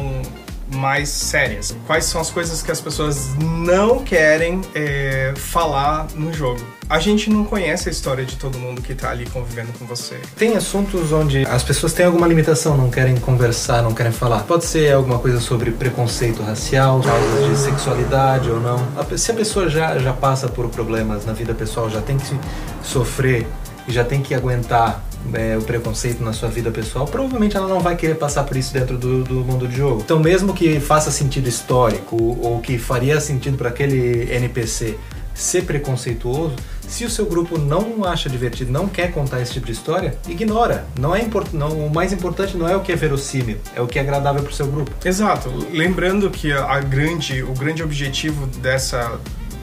mais 0.74 1.10
sérias. 1.10 1.76
Quais 1.86 2.06
são 2.06 2.20
as 2.20 2.30
coisas 2.30 2.62
que 2.62 2.72
as 2.72 2.82
pessoas 2.82 3.36
não 3.36 4.04
querem 4.04 4.62
é, 4.76 5.34
falar 5.36 6.08
no 6.16 6.34
jogo? 6.34 6.62
A 6.90 7.00
gente 7.00 7.30
não 7.30 7.44
conhece 7.44 7.90
a 7.90 7.92
história 7.92 8.24
de 8.24 8.38
todo 8.38 8.58
mundo 8.58 8.82
que 8.82 8.96
tá 8.96 9.10
ali 9.10 9.26
convivendo 9.30 9.74
com 9.78 9.86
você. 9.86 10.16
Tem 10.38 10.56
assuntos 10.56 11.12
onde 11.12 11.46
as 11.46 11.62
pessoas 11.62 11.92
têm 11.92 12.06
alguma 12.06 12.26
limitação, 12.26 12.78
não 12.78 12.90
querem 12.90 13.18
conversar, 13.18 13.82
não 13.82 13.94
querem 13.94 14.12
falar. 14.12 14.44
Pode 14.44 14.64
ser 14.64 14.94
alguma 14.94 15.20
coisa 15.20 15.42
sobre 15.42 15.72
preconceito 15.72 16.42
racial, 16.42 17.02
causas 17.02 17.50
de 17.50 17.58
sexualidade 17.58 18.50
ou 18.50 18.62
não. 18.62 18.78
Se 19.18 19.32
a 19.32 19.34
pessoa 19.34 19.70
já, 19.70 19.98
já 19.98 20.14
passa 20.14 20.48
por 20.48 20.70
problemas 20.70 21.26
na 21.26 21.34
vida 21.34 21.54
pessoal, 21.54 21.90
já 21.90 22.02
tem 22.02 22.18
que 22.18 22.40
sofrer 22.82 23.46
e 23.86 23.92
já 23.92 24.06
tem 24.06 24.22
que 24.22 24.34
aguentar 24.34 25.04
é, 25.34 25.58
o 25.58 25.62
preconceito 25.62 26.24
na 26.24 26.34
sua 26.34 26.50
vida 26.50 26.72
pessoal, 26.72 27.06
provavelmente 27.06 27.56
ela 27.56 27.68
não 27.68 27.80
vai 27.80 27.96
querer 27.96 28.16
passar 28.16 28.44
por 28.44 28.58
isso 28.58 28.74
dentro 28.74 28.98
do, 28.98 29.24
do 29.24 29.36
mundo 29.36 29.68
de 29.68 29.78
jogo. 29.78 30.02
Então, 30.04 30.20
mesmo 30.20 30.54
que 30.54 30.80
faça 30.80 31.12
sentido 31.12 31.48
histórico 31.48 32.16
ou 32.42 32.60
que 32.60 32.78
faria 32.78 33.20
sentido 33.20 33.58
para 33.58 33.70
aquele 33.70 34.32
NPC 34.34 34.98
ser 35.34 35.64
preconceituoso, 35.66 36.56
se 36.88 37.06
o 37.06 37.10
seu 37.10 37.26
grupo 37.26 37.60
não 37.60 38.04
acha 38.06 38.30
divertido, 38.30 38.72
não 38.72 38.88
quer 38.88 39.12
contar 39.12 39.42
esse 39.42 39.54
tipo 39.54 39.66
de 39.66 39.74
história, 39.74 40.18
ignora. 40.28 40.86
Não 40.98 41.16
é 41.16 41.22
import... 41.22 41.52
não, 41.52 41.86
o 41.86 41.94
mais 41.94 42.14
importante 42.14 42.58
não 42.58 42.68
é 42.68 42.76
o 42.76 42.82
que 42.82 42.92
é 42.92 42.96
verossímil, 42.96 43.58
é 43.76 43.82
o 43.82 43.88
que 43.88 44.00
é 44.00 44.02
agradável 44.02 44.42
para 44.42 44.52
o 44.52 44.56
seu 44.56 44.66
grupo. 44.68 44.92
Exato. 45.06 45.52
Lembrando 45.72 46.30
que 46.32 46.52
a 46.52 46.80
grande, 46.80 47.44
o 47.44 47.54
grande 47.54 47.84
objetivo 47.84 48.48
dessa, 48.48 49.20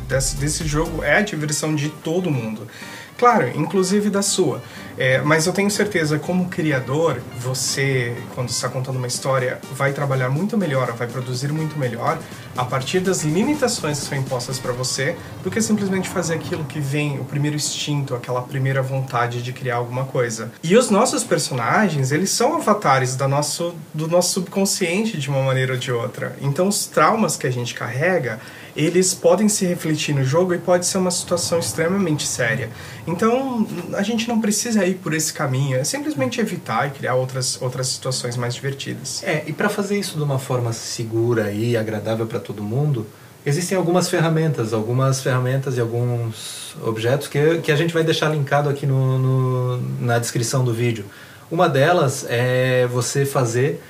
desse, 0.06 0.36
desse 0.36 0.66
jogo 0.66 1.02
é 1.02 1.16
a 1.16 1.22
diversão 1.22 1.74
de 1.74 1.88
todo 1.88 2.30
mundo. 2.30 2.68
Claro, 3.16 3.50
inclusive 3.54 4.10
da 4.10 4.22
sua. 4.22 4.60
É, 4.96 5.20
mas 5.22 5.46
eu 5.46 5.52
tenho 5.52 5.70
certeza, 5.70 6.18
como 6.18 6.48
criador, 6.48 7.20
você, 7.38 8.16
quando 8.34 8.48
está 8.48 8.68
contando 8.68 8.96
uma 8.96 9.06
história, 9.06 9.58
vai 9.72 9.92
trabalhar 9.92 10.28
muito 10.28 10.56
melhor, 10.56 10.92
vai 10.92 11.06
produzir 11.06 11.52
muito 11.52 11.78
melhor 11.78 12.18
a 12.56 12.64
partir 12.64 13.00
das 13.00 13.24
limitações 13.24 14.00
que 14.00 14.06
são 14.06 14.18
impostas 14.18 14.58
para 14.58 14.72
você, 14.72 15.16
do 15.42 15.50
que 15.50 15.60
simplesmente 15.60 16.08
fazer 16.08 16.34
aquilo 16.34 16.64
que 16.64 16.78
vem, 16.78 17.18
o 17.18 17.24
primeiro 17.24 17.56
instinto, 17.56 18.14
aquela 18.14 18.42
primeira 18.42 18.82
vontade 18.82 19.42
de 19.42 19.52
criar 19.52 19.76
alguma 19.76 20.04
coisa. 20.04 20.52
E 20.62 20.76
os 20.76 20.90
nossos 20.90 21.24
personagens, 21.24 22.12
eles 22.12 22.30
são 22.30 22.56
avatares 22.56 23.16
da 23.16 23.26
nosso, 23.26 23.74
do 23.92 24.06
nosso 24.06 24.34
subconsciente 24.34 25.18
de 25.18 25.28
uma 25.28 25.42
maneira 25.42 25.72
ou 25.72 25.78
de 25.78 25.90
outra. 25.90 26.36
Então, 26.40 26.68
os 26.68 26.86
traumas 26.86 27.36
que 27.36 27.46
a 27.46 27.50
gente 27.50 27.74
carrega 27.74 28.40
eles 28.76 29.14
podem 29.14 29.48
se 29.48 29.64
refletir 29.64 30.14
no 30.14 30.24
jogo 30.24 30.52
e 30.52 30.58
pode 30.58 30.86
ser 30.86 30.98
uma 30.98 31.10
situação 31.10 31.58
extremamente 31.58 32.26
séria. 32.26 32.70
Então, 33.06 33.66
a 33.94 34.02
gente 34.02 34.26
não 34.26 34.40
precisa 34.40 34.84
ir 34.84 34.94
por 34.94 35.14
esse 35.14 35.32
caminho, 35.32 35.76
é 35.76 35.84
simplesmente 35.84 36.40
evitar 36.40 36.88
e 36.88 36.90
criar 36.90 37.14
outras, 37.14 37.60
outras 37.62 37.88
situações 37.88 38.36
mais 38.36 38.54
divertidas. 38.54 39.22
É, 39.22 39.44
e 39.46 39.52
para 39.52 39.68
fazer 39.68 39.98
isso 39.98 40.16
de 40.16 40.22
uma 40.22 40.38
forma 40.38 40.72
segura 40.72 41.52
e 41.52 41.76
agradável 41.76 42.26
para 42.26 42.40
todo 42.40 42.62
mundo, 42.62 43.06
existem 43.46 43.76
algumas 43.76 44.08
ferramentas, 44.08 44.72
algumas 44.72 45.20
ferramentas 45.20 45.76
e 45.76 45.80
alguns 45.80 46.74
objetos 46.82 47.28
que, 47.28 47.58
que 47.58 47.70
a 47.70 47.76
gente 47.76 47.94
vai 47.94 48.02
deixar 48.02 48.28
linkado 48.30 48.68
aqui 48.68 48.86
no, 48.86 49.18
no 49.18 49.82
na 50.00 50.18
descrição 50.18 50.64
do 50.64 50.72
vídeo. 50.72 51.04
Uma 51.50 51.68
delas 51.68 52.26
é 52.28 52.86
você 52.86 53.24
fazer 53.24 53.80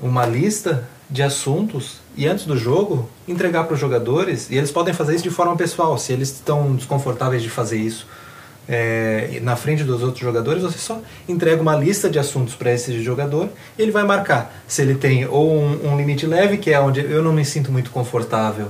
uma 0.00 0.26
lista 0.26 0.86
de 1.08 1.22
assuntos 1.22 2.00
e 2.16 2.26
antes 2.26 2.46
do 2.46 2.56
jogo 2.56 3.08
entregar 3.28 3.64
para 3.64 3.74
os 3.74 3.80
jogadores 3.80 4.50
e 4.50 4.56
eles 4.56 4.70
podem 4.70 4.94
fazer 4.94 5.14
isso 5.14 5.24
de 5.24 5.30
forma 5.30 5.56
pessoal. 5.56 5.98
Se 5.98 6.12
eles 6.12 6.30
estão 6.30 6.74
desconfortáveis 6.74 7.42
de 7.42 7.50
fazer 7.50 7.76
isso 7.76 8.06
é, 8.68 9.38
na 9.42 9.54
frente 9.54 9.84
dos 9.84 10.02
outros 10.02 10.20
jogadores 10.20 10.62
você 10.62 10.78
só 10.78 11.00
entrega 11.28 11.62
uma 11.62 11.76
lista 11.76 12.10
de 12.10 12.18
assuntos 12.18 12.54
para 12.54 12.72
esse 12.72 13.00
jogador 13.02 13.48
e 13.78 13.82
ele 13.82 13.92
vai 13.92 14.04
marcar. 14.04 14.52
Se 14.66 14.82
ele 14.82 14.94
tem 14.94 15.26
ou 15.26 15.52
um, 15.52 15.92
um 15.92 15.96
limite 15.96 16.26
leve 16.26 16.56
que 16.56 16.72
é 16.72 16.80
onde 16.80 17.00
eu 17.00 17.22
não 17.22 17.32
me 17.32 17.44
sinto 17.44 17.70
muito 17.70 17.90
confortável 17.90 18.68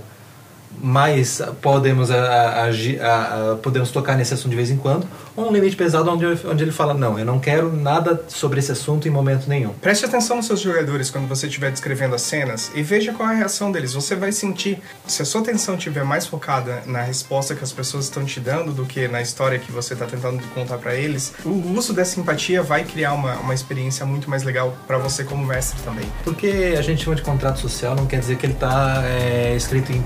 mais 0.78 1.40
podemos 1.62 2.10
agir, 2.10 3.00
a, 3.00 3.52
a, 3.52 3.56
podemos 3.56 3.90
tocar 3.90 4.16
nesse 4.16 4.34
assunto 4.34 4.50
de 4.50 4.56
vez 4.56 4.70
em 4.70 4.76
quando, 4.76 5.06
um 5.36 5.52
limite 5.52 5.76
pesado 5.76 6.10
onde, 6.10 6.24
onde 6.46 6.64
ele 6.64 6.72
fala, 6.72 6.94
não, 6.94 7.18
eu 7.18 7.24
não 7.24 7.38
quero 7.38 7.72
nada 7.74 8.24
sobre 8.28 8.58
esse 8.58 8.72
assunto 8.72 9.06
em 9.06 9.10
momento 9.10 9.48
nenhum. 9.48 9.72
Preste 9.74 10.04
atenção 10.04 10.36
nos 10.36 10.46
seus 10.46 10.60
jogadores 10.60 11.10
quando 11.10 11.28
você 11.28 11.46
estiver 11.46 11.70
descrevendo 11.70 12.14
as 12.14 12.22
cenas 12.22 12.70
e 12.74 12.82
veja 12.82 13.12
qual 13.12 13.28
é 13.28 13.32
a 13.32 13.36
reação 13.36 13.70
deles. 13.70 13.92
Você 13.92 14.14
vai 14.14 14.32
sentir, 14.32 14.78
se 15.06 15.22
a 15.22 15.24
sua 15.24 15.40
atenção 15.40 15.76
estiver 15.76 16.04
mais 16.04 16.26
focada 16.26 16.82
na 16.86 17.02
resposta 17.02 17.54
que 17.54 17.62
as 17.62 17.72
pessoas 17.72 18.04
estão 18.04 18.24
te 18.24 18.40
dando 18.40 18.72
do 18.72 18.84
que 18.84 19.08
na 19.08 19.20
história 19.20 19.58
que 19.58 19.70
você 19.70 19.92
está 19.92 20.06
tentando 20.06 20.42
contar 20.54 20.78
para 20.78 20.94
eles, 20.94 21.34
o 21.44 21.50
uso 21.76 21.92
dessa 21.92 22.18
empatia 22.18 22.62
vai 22.62 22.84
criar 22.84 23.12
uma, 23.12 23.34
uma 23.36 23.54
experiência 23.54 24.06
muito 24.06 24.30
mais 24.30 24.42
legal 24.42 24.76
para 24.86 24.98
você 24.98 25.24
como 25.24 25.44
mestre 25.44 25.80
também. 25.82 26.06
Porque 26.24 26.74
a 26.78 26.82
gente 26.82 27.04
chama 27.04 27.16
de 27.16 27.22
contrato 27.22 27.60
social, 27.60 27.94
não 27.94 28.06
quer 28.06 28.20
dizer 28.20 28.36
que 28.36 28.46
ele 28.46 28.54
está 28.54 29.02
é, 29.04 29.54
escrito 29.56 29.92
em, 29.92 29.96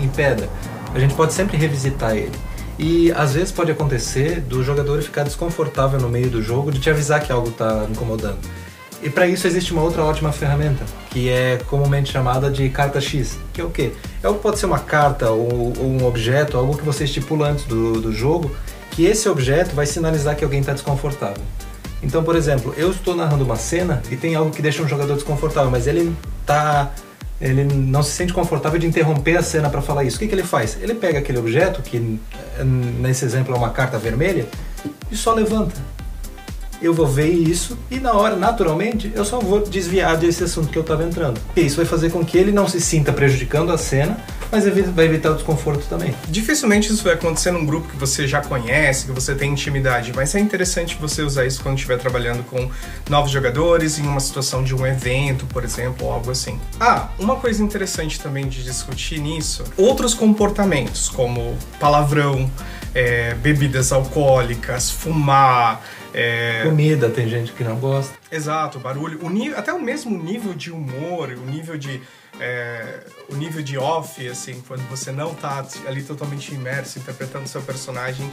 em, 0.00 0.04
em 0.04 0.08
pedra. 0.08 0.48
A 0.94 0.98
gente 0.98 1.14
pode 1.14 1.32
sempre 1.32 1.56
revisitar 1.56 2.16
ele. 2.16 2.32
E 2.78 3.12
às 3.12 3.34
vezes 3.34 3.52
pode 3.52 3.70
acontecer 3.70 4.40
do 4.40 4.62
jogador 4.62 5.00
ficar 5.02 5.22
desconfortável 5.22 6.00
no 6.00 6.08
meio 6.08 6.28
do 6.28 6.42
jogo 6.42 6.72
de 6.72 6.80
te 6.80 6.90
avisar 6.90 7.20
que 7.20 7.30
algo 7.30 7.48
está 7.48 7.86
incomodando. 7.90 8.38
E 9.02 9.10
para 9.10 9.26
isso 9.26 9.46
existe 9.46 9.72
uma 9.72 9.82
outra 9.82 10.02
ótima 10.02 10.32
ferramenta, 10.32 10.82
que 11.10 11.28
é 11.28 11.58
comumente 11.66 12.10
chamada 12.10 12.50
de 12.50 12.68
carta 12.70 13.00
X, 13.00 13.38
que 13.52 13.60
é 13.60 13.64
o 13.64 13.70
quê? 13.70 13.92
É 14.22 14.28
o 14.28 14.34
pode 14.34 14.58
ser 14.58 14.66
uma 14.66 14.78
carta 14.78 15.30
ou, 15.30 15.74
ou 15.78 15.86
um 15.86 16.06
objeto, 16.06 16.56
algo 16.56 16.76
que 16.76 16.82
você 16.82 17.04
estipula 17.04 17.50
antes 17.50 17.66
do, 17.66 18.00
do 18.00 18.12
jogo, 18.12 18.50
que 18.90 19.04
esse 19.04 19.28
objeto 19.28 19.74
vai 19.74 19.84
sinalizar 19.84 20.34
que 20.36 20.42
alguém 20.42 20.60
está 20.60 20.72
desconfortável. 20.72 21.42
Então, 22.02 22.24
por 22.24 22.34
exemplo, 22.34 22.74
eu 22.76 22.90
estou 22.90 23.14
narrando 23.14 23.44
uma 23.44 23.56
cena 23.56 24.02
e 24.10 24.16
tem 24.16 24.34
algo 24.34 24.50
que 24.50 24.62
deixa 24.62 24.82
um 24.82 24.88
jogador 24.88 25.14
desconfortável, 25.14 25.70
mas 25.70 25.86
ele 25.86 26.14
está 26.40 26.90
ele 27.40 27.64
não 27.64 28.02
se 28.02 28.12
sente 28.12 28.32
confortável 28.32 28.78
de 28.78 28.86
interromper 28.86 29.36
a 29.36 29.42
cena 29.42 29.68
para 29.68 29.82
falar 29.82 30.04
isso. 30.04 30.16
O 30.16 30.20
que, 30.20 30.28
que 30.28 30.34
ele 30.34 30.44
faz? 30.44 30.78
Ele 30.80 30.94
pega 30.94 31.18
aquele 31.18 31.38
objeto, 31.38 31.82
que 31.82 32.18
nesse 33.00 33.24
exemplo 33.24 33.54
é 33.54 33.58
uma 33.58 33.70
carta 33.70 33.98
vermelha, 33.98 34.46
e 35.10 35.16
só 35.16 35.32
levanta. 35.34 35.74
Eu 36.82 36.92
vou 36.92 37.06
ver 37.06 37.28
isso 37.28 37.78
e 37.90 37.98
na 37.98 38.12
hora, 38.12 38.36
naturalmente, 38.36 39.10
eu 39.14 39.24
só 39.24 39.38
vou 39.38 39.60
desviar 39.60 40.16
desse 40.16 40.44
assunto 40.44 40.68
que 40.68 40.76
eu 40.76 40.82
estava 40.82 41.02
entrando. 41.02 41.40
E 41.56 41.62
isso 41.62 41.76
vai 41.76 41.86
fazer 41.86 42.10
com 42.10 42.24
que 42.24 42.36
ele 42.36 42.52
não 42.52 42.68
se 42.68 42.80
sinta 42.80 43.12
prejudicando 43.12 43.72
a 43.72 43.78
cena 43.78 44.18
mas 44.54 44.64
vai 44.92 45.06
evitar 45.06 45.32
o 45.32 45.34
desconforto 45.34 45.84
também. 45.88 46.14
Dificilmente 46.28 46.92
isso 46.92 47.02
vai 47.02 47.14
acontecer 47.14 47.50
num 47.50 47.66
grupo 47.66 47.88
que 47.88 47.96
você 47.96 48.28
já 48.28 48.40
conhece, 48.40 49.06
que 49.06 49.12
você 49.12 49.34
tem 49.34 49.50
intimidade, 49.50 50.12
mas 50.14 50.32
é 50.34 50.38
interessante 50.38 50.96
você 51.00 51.22
usar 51.22 51.44
isso 51.44 51.60
quando 51.60 51.76
estiver 51.76 51.98
trabalhando 51.98 52.44
com 52.44 52.70
novos 53.10 53.32
jogadores, 53.32 53.98
em 53.98 54.02
uma 54.02 54.20
situação 54.20 54.62
de 54.62 54.72
um 54.72 54.86
evento, 54.86 55.44
por 55.46 55.64
exemplo, 55.64 56.06
ou 56.06 56.12
algo 56.12 56.30
assim. 56.30 56.60
Ah, 56.78 57.08
uma 57.18 57.34
coisa 57.36 57.64
interessante 57.64 58.20
também 58.20 58.46
de 58.46 58.62
discutir 58.62 59.18
nisso, 59.18 59.64
outros 59.76 60.14
comportamentos, 60.14 61.08
como 61.08 61.58
palavrão, 61.80 62.48
é, 62.94 63.34
bebidas 63.34 63.90
alcoólicas, 63.90 64.88
fumar. 64.88 65.82
É... 66.14 66.62
Comida, 66.62 67.10
tem 67.10 67.28
gente 67.28 67.52
que 67.52 67.64
não 67.64 67.76
gosta. 67.76 68.16
Exato, 68.30 68.78
barulho. 68.78 69.18
O 69.24 69.28
nível, 69.28 69.58
até 69.58 69.72
o 69.72 69.82
mesmo 69.82 70.16
nível 70.16 70.54
de 70.54 70.70
humor, 70.70 71.30
o 71.30 71.44
nível 71.44 71.76
de. 71.76 72.00
É, 72.40 73.00
o 73.28 73.36
nível 73.36 73.62
de 73.62 73.78
off, 73.78 74.26
assim, 74.26 74.60
quando 74.66 74.82
você 74.88 75.12
não 75.12 75.34
tá 75.34 75.64
ali 75.86 76.02
totalmente 76.02 76.52
imerso, 76.52 76.98
interpretando 76.98 77.46
seu 77.46 77.62
personagem, 77.62 78.28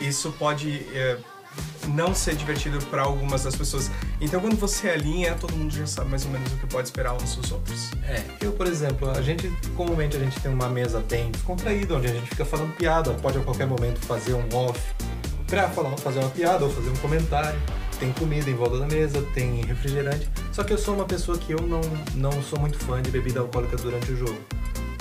isso 0.00 0.32
pode 0.32 0.84
é, 0.92 1.18
não 1.88 2.12
ser 2.12 2.34
divertido 2.34 2.84
para 2.86 3.02
algumas 3.02 3.44
das 3.44 3.54
pessoas. 3.54 3.90
Então, 4.20 4.40
quando 4.40 4.56
você 4.56 4.90
alinha, 4.90 5.34
todo 5.34 5.54
mundo 5.54 5.72
já 5.72 5.86
sabe 5.86 6.10
mais 6.10 6.24
ou 6.24 6.32
menos 6.32 6.52
o 6.52 6.56
que 6.56 6.66
pode 6.66 6.88
esperar 6.88 7.14
uns 7.14 7.36
dos 7.36 7.52
outros. 7.52 7.92
É, 8.08 8.24
eu, 8.40 8.52
por 8.52 8.66
exemplo, 8.66 9.08
a 9.10 9.22
gente, 9.22 9.48
comumente 9.76 10.16
a 10.16 10.20
gente 10.20 10.40
tem 10.40 10.52
uma 10.52 10.68
mesa 10.68 11.00
bem 11.08 11.30
descontraída, 11.30 11.94
onde 11.94 12.08
a 12.08 12.12
gente 12.12 12.28
fica 12.28 12.44
falando 12.44 12.74
piada, 12.74 13.12
pode 13.14 13.38
a 13.38 13.40
qualquer 13.40 13.68
momento 13.68 14.00
fazer 14.00 14.34
um 14.34 14.48
off 14.52 14.80
pra 15.54 15.68
falar, 15.68 15.96
fazer 15.98 16.18
uma 16.18 16.30
piada 16.30 16.64
ou 16.64 16.70
fazer 16.70 16.90
um 16.90 16.96
comentário 16.96 17.58
tem 18.00 18.12
comida 18.12 18.50
em 18.50 18.54
volta 18.54 18.78
da 18.80 18.86
mesa, 18.86 19.22
tem 19.34 19.64
refrigerante. 19.64 20.28
Só 20.52 20.64
que 20.64 20.72
eu 20.72 20.78
sou 20.78 20.94
uma 20.94 21.04
pessoa 21.04 21.38
que 21.38 21.52
eu 21.52 21.60
não, 21.60 21.80
não 22.16 22.42
sou 22.42 22.58
muito 22.58 22.76
fã 22.78 23.00
de 23.00 23.08
bebida 23.08 23.38
alcoólica 23.38 23.76
durante 23.76 24.10
o 24.10 24.16
jogo. 24.16 24.36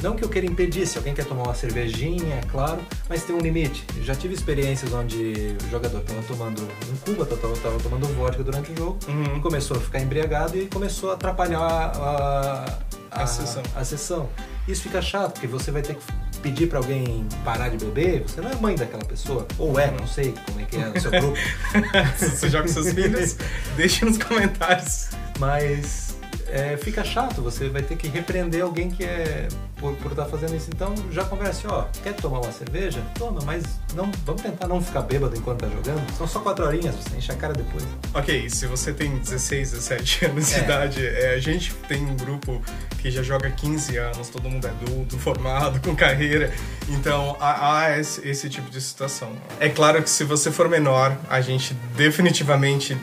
Não 0.03 0.15
que 0.15 0.23
eu 0.23 0.29
queira 0.29 0.45
impedir, 0.45 0.85
se 0.85 0.97
alguém 0.97 1.13
quer 1.13 1.25
tomar 1.25 1.43
uma 1.43 1.55
cervejinha, 1.55 2.35
é 2.35 2.41
claro, 2.51 2.79
mas 3.09 3.23
tem 3.23 3.35
um 3.35 3.39
limite. 3.39 3.83
Eu 3.95 4.03
já 4.03 4.13
tive 4.13 4.35
experiências 4.35 4.93
onde 4.93 5.55
o 5.65 5.71
jogador 5.71 5.99
estava 6.01 6.21
tomando 6.21 6.61
um 6.61 6.97
cuba, 6.97 7.23
estava 7.23 7.79
tomando 7.79 8.05
vodka 8.15 8.43
durante 8.43 8.71
o 8.73 8.77
jogo, 8.77 8.99
uhum. 9.07 9.41
começou 9.41 9.77
a 9.77 9.79
ficar 9.79 10.01
embriagado 10.01 10.57
e 10.57 10.67
começou 10.67 11.11
a 11.11 11.13
atrapalhar 11.13 11.61
a, 11.61 12.79
a, 13.11 13.23
a, 13.23 13.25
sessão. 13.25 13.63
a 13.73 13.83
sessão. 13.83 14.29
Isso 14.67 14.83
fica 14.83 15.01
chato, 15.01 15.33
porque 15.33 15.47
você 15.47 15.71
vai 15.71 15.81
ter 15.81 15.95
que 15.95 16.03
pedir 16.41 16.67
para 16.67 16.77
alguém 16.77 17.27
parar 17.43 17.69
de 17.69 17.77
beber, 17.77 18.23
você 18.23 18.41
não 18.41 18.49
é 18.49 18.55
mãe 18.55 18.75
daquela 18.75 19.03
pessoa. 19.03 19.47
Ou 19.57 19.79
é, 19.79 19.91
não 19.91 20.07
sei 20.07 20.33
como 20.45 20.59
é 20.59 20.65
que 20.65 20.77
é 20.77 20.85
no 20.85 20.99
seu 20.99 21.11
grupo. 21.11 21.37
você 22.17 22.49
joga 22.49 22.67
com 22.67 22.73
seus 22.73 22.93
filhos? 22.93 23.37
Deixe 23.75 24.05
nos 24.05 24.17
comentários. 24.17 25.09
Mas 25.39 26.15
é, 26.47 26.77
fica 26.77 27.03
chato, 27.03 27.41
você 27.41 27.69
vai 27.69 27.81
ter 27.81 27.97
que 27.97 28.07
repreender 28.07 28.61
alguém 28.61 28.89
que 28.89 29.03
é 29.03 29.47
por, 29.91 30.11
estar 30.11 30.23
tá 30.23 30.29
fazendo 30.29 30.55
isso. 30.55 30.69
Então 30.73 30.93
já 31.11 31.25
converse, 31.25 31.67
ó, 31.67 31.85
quer 32.03 32.13
tomar 32.13 32.39
uma 32.39 32.51
cerveja? 32.51 33.01
Toma, 33.17 33.41
mas 33.45 33.63
não, 33.93 34.09
vamos 34.25 34.41
tentar 34.41 34.67
não 34.67 34.81
ficar 34.81 35.01
bêbado 35.01 35.35
enquanto 35.35 35.61
tá 35.61 35.69
jogando. 35.69 36.09
São 36.17 36.27
só 36.27 36.39
quatro 36.39 36.65
horinhas, 36.65 36.95
você 36.95 37.17
enche 37.17 37.31
a 37.31 37.35
cara 37.35 37.53
depois. 37.53 37.83
Ok, 38.13 38.49
se 38.49 38.65
você 38.67 38.93
tem 38.93 39.17
16, 39.17 39.71
17 39.71 40.25
anos 40.25 40.49
de 40.49 40.55
é. 40.55 40.59
idade, 40.59 41.05
é, 41.05 41.33
a 41.33 41.39
gente 41.39 41.73
tem 41.87 42.05
um 42.05 42.15
grupo 42.15 42.61
que 42.99 43.11
já 43.11 43.21
joga 43.21 43.49
15 43.49 43.97
anos, 43.97 44.29
todo 44.29 44.49
mundo 44.49 44.65
é 44.65 44.69
adulto, 44.69 45.17
formado, 45.19 45.81
com 45.81 45.95
carreira. 45.95 46.53
Então 46.87 47.35
há, 47.39 47.79
há 47.79 47.99
esse, 47.99 48.27
esse 48.27 48.49
tipo 48.49 48.69
de 48.69 48.79
situação. 48.79 49.31
É 49.59 49.69
claro 49.69 50.01
que 50.01 50.09
se 50.09 50.23
você 50.23 50.51
for 50.51 50.69
menor, 50.69 51.17
a 51.29 51.41
gente 51.41 51.73
definitivamente 51.95 52.97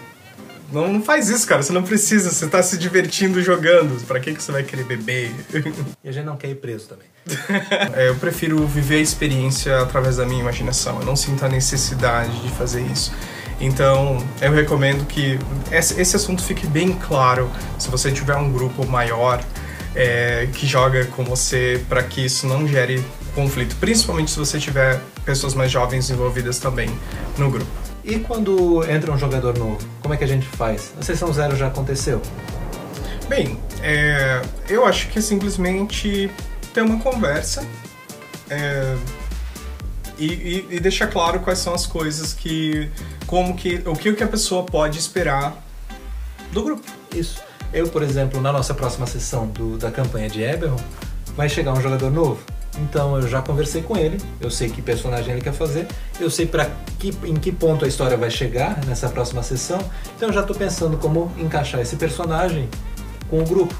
não, 0.72 0.92
não 0.92 1.02
faz 1.02 1.28
isso, 1.28 1.46
cara. 1.46 1.62
Você 1.62 1.72
não 1.72 1.82
precisa. 1.82 2.30
Você 2.30 2.46
tá 2.46 2.62
se 2.62 2.78
divertindo 2.78 3.42
jogando. 3.42 4.04
Pra 4.06 4.20
que, 4.20 4.34
que 4.34 4.42
você 4.42 4.52
vai 4.52 4.62
querer 4.62 4.84
beber? 4.84 5.32
E 6.02 6.08
a 6.08 6.12
gente 6.12 6.24
não 6.24 6.36
quer 6.36 6.48
ir 6.48 6.56
preso 6.56 6.88
também. 6.88 7.06
é, 7.94 8.08
eu 8.08 8.16
prefiro 8.16 8.66
viver 8.66 8.96
a 8.96 9.00
experiência 9.00 9.80
através 9.80 10.16
da 10.16 10.24
minha 10.24 10.40
imaginação. 10.40 11.00
Eu 11.00 11.06
não 11.06 11.16
sinto 11.16 11.44
a 11.44 11.48
necessidade 11.48 12.38
de 12.40 12.48
fazer 12.50 12.82
isso. 12.82 13.12
Então, 13.60 14.24
eu 14.40 14.52
recomendo 14.52 15.06
que 15.06 15.38
esse 15.70 16.16
assunto 16.16 16.42
fique 16.42 16.66
bem 16.66 16.92
claro 16.92 17.50
se 17.78 17.90
você 17.90 18.10
tiver 18.10 18.34
um 18.36 18.50
grupo 18.50 18.86
maior 18.86 19.44
é, 19.94 20.48
que 20.54 20.66
joga 20.66 21.04
com 21.06 21.24
você 21.24 21.84
para 21.86 22.02
que 22.02 22.24
isso 22.24 22.46
não 22.46 22.66
gere 22.66 23.04
conflito, 23.34 23.76
principalmente 23.76 24.30
se 24.30 24.38
você 24.38 24.58
tiver 24.58 25.00
pessoas 25.24 25.54
mais 25.54 25.70
jovens 25.70 26.10
envolvidas 26.10 26.58
também 26.58 26.90
no 27.36 27.50
grupo. 27.50 27.70
E 28.04 28.18
quando 28.18 28.82
entra 28.88 29.12
um 29.12 29.18
jogador 29.18 29.56
novo, 29.58 29.78
como 30.00 30.14
é 30.14 30.16
que 30.16 30.24
a 30.24 30.26
gente 30.26 30.46
faz? 30.46 30.92
A 30.98 31.02
sessão 31.02 31.32
zero 31.32 31.54
já 31.56 31.66
aconteceu? 31.66 32.20
Bem, 33.28 33.58
é, 33.82 34.42
eu 34.68 34.86
acho 34.86 35.08
que 35.08 35.18
é 35.18 35.22
simplesmente 35.22 36.30
ter 36.72 36.82
uma 36.82 36.98
conversa 36.98 37.64
é, 38.48 38.96
e, 40.18 40.26
e, 40.26 40.66
e, 40.70 40.80
deixar 40.80 41.06
claro 41.06 41.40
quais 41.40 41.58
são 41.58 41.74
as 41.74 41.86
coisas 41.86 42.32
que, 42.32 42.90
como 43.26 43.56
que, 43.56 43.82
o 43.86 43.94
que 43.94 44.22
a 44.22 44.28
pessoa 44.28 44.64
pode 44.64 44.98
esperar 44.98 45.56
do 46.52 46.62
grupo. 46.62 46.86
Isso. 47.14 47.40
Eu, 47.72 47.88
por 47.88 48.02
exemplo, 48.02 48.40
na 48.40 48.52
nossa 48.52 48.74
próxima 48.74 49.06
sessão 49.06 49.46
do, 49.46 49.78
da 49.78 49.90
campanha 49.90 50.28
de 50.28 50.42
Eberron, 50.42 50.76
vai 51.36 51.48
chegar 51.48 51.72
um 51.72 51.80
jogador 51.80 52.10
novo 52.10 52.40
então 52.78 53.16
eu 53.16 53.28
já 53.28 53.42
conversei 53.42 53.82
com 53.82 53.96
ele, 53.96 54.18
eu 54.40 54.50
sei 54.50 54.68
que 54.68 54.80
personagem 54.80 55.32
ele 55.32 55.40
quer 55.40 55.52
fazer, 55.52 55.86
eu 56.20 56.30
sei 56.30 56.46
para 56.46 56.70
que, 56.98 57.14
em 57.24 57.34
que 57.34 57.50
ponto 57.50 57.84
a 57.84 57.88
história 57.88 58.16
vai 58.16 58.30
chegar 58.30 58.84
nessa 58.86 59.08
próxima 59.08 59.42
sessão, 59.42 59.78
então 60.16 60.28
eu 60.28 60.32
já 60.32 60.40
estou 60.40 60.54
pensando 60.54 60.96
como 60.96 61.30
encaixar 61.38 61.80
esse 61.80 61.96
personagem 61.96 62.68
com 63.28 63.40
o 63.40 63.44
grupo. 63.44 63.74